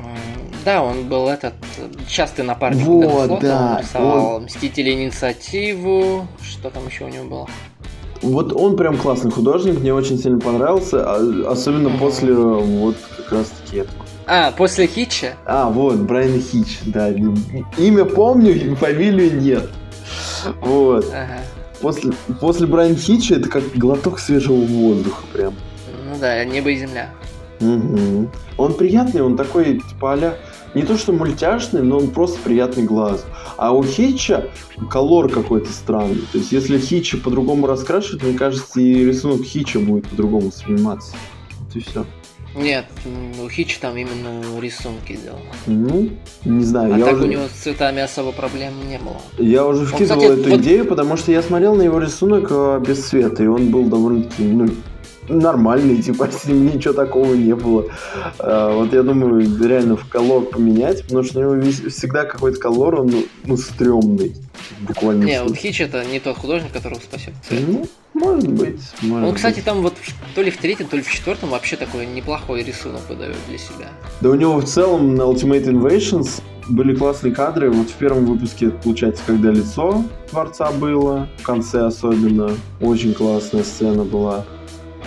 [0.67, 1.55] Да, он был этот
[2.09, 3.75] частый напарник вот, да.
[3.77, 4.45] Он рисовал он...
[4.47, 7.49] Мстители инициативу, что там еще у него было.
[8.21, 11.99] Вот он прям классный художник, мне очень сильно понравился, а, особенно mm-hmm.
[11.99, 14.05] после вот как раз таки этого.
[14.27, 15.35] А, после Хитча?
[15.47, 17.11] А, вот, Брайан Хитч, да.
[17.79, 19.71] Имя помню, фамилию нет.
[20.63, 21.05] Вот.
[21.13, 21.43] Ага.
[21.81, 25.55] После, после Брайан Хитча это как глоток свежего воздуха прям.
[26.11, 27.11] Ну да, небо и земля.
[27.61, 28.31] Угу.
[28.59, 30.37] Он приятный, он такой, типа, а
[30.77, 33.25] не то что мультяшный, но он просто приятный глаз.
[33.57, 34.51] А у Хитча
[34.91, 36.23] колор какой-то странный.
[36.31, 41.17] То есть, если Хитча по-другому раскрашивать, мне кажется, и рисунок Хитча будет по-другому восприниматься.
[41.61, 42.05] Вот и все.
[42.55, 42.85] Нет,
[43.43, 45.39] у Хитча там именно рисунки делал.
[45.67, 46.11] Ну,
[46.45, 46.95] не знаю.
[46.95, 47.25] А я так уже...
[47.25, 49.17] у него с цветами особо проблем не было.
[49.39, 50.61] Я уже вкидывал он, кстати, эту вот...
[50.61, 54.43] идею, потому что я смотрел на его рисунок а, без цвета, и он был довольно-таки,
[54.43, 54.69] ну,
[55.29, 57.87] нормальный, типа, с ним ничего такого не было.
[58.39, 62.59] А, вот я думаю, реально в колор поменять, потому что у него весь, всегда какой-то
[62.59, 63.13] колор, он,
[63.45, 64.35] ну, стрёмный.
[64.81, 65.25] Буквально.
[65.25, 67.63] Не, вот Хич это не тот художник, которого спасет цвет.
[67.67, 68.81] Ну, может быть.
[69.03, 69.65] Может он, кстати, быть.
[69.65, 69.95] там вот
[70.35, 73.89] то ли в третьем, то ли в четвертом вообще такой неплохой рисунок выдает для себя.
[74.21, 77.71] Да у него в целом на Ultimate Invasions были классные кадры.
[77.71, 82.51] Вот в первом выпуске, получается, когда лицо Творца было, в конце особенно.
[82.81, 84.45] Очень классная сцена была.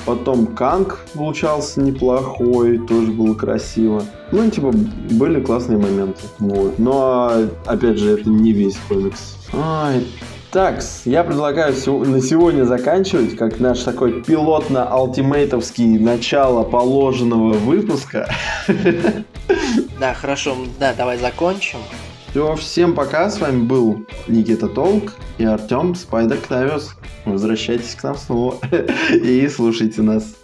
[0.09, 4.03] Потом Канг получался неплохой, тоже было красиво.
[4.31, 6.21] Ну, типа, были классные моменты.
[6.39, 6.79] Вот.
[6.79, 7.31] Но,
[7.67, 9.37] опять же, это не весь комикс.
[9.53, 10.03] Ай,
[10.49, 11.75] так, я предлагаю
[12.07, 18.27] на сегодня заканчивать, как наш такой пилотно-алтимейтовский начало положенного выпуска.
[19.99, 21.79] Да, хорошо, да, давай закончим.
[22.29, 26.95] Все, всем пока, с вами был Никита Толк и Артем Спайдер Кнавиус.
[27.25, 28.59] Возвращайтесь к нам снова
[29.11, 30.38] и слушайте нас.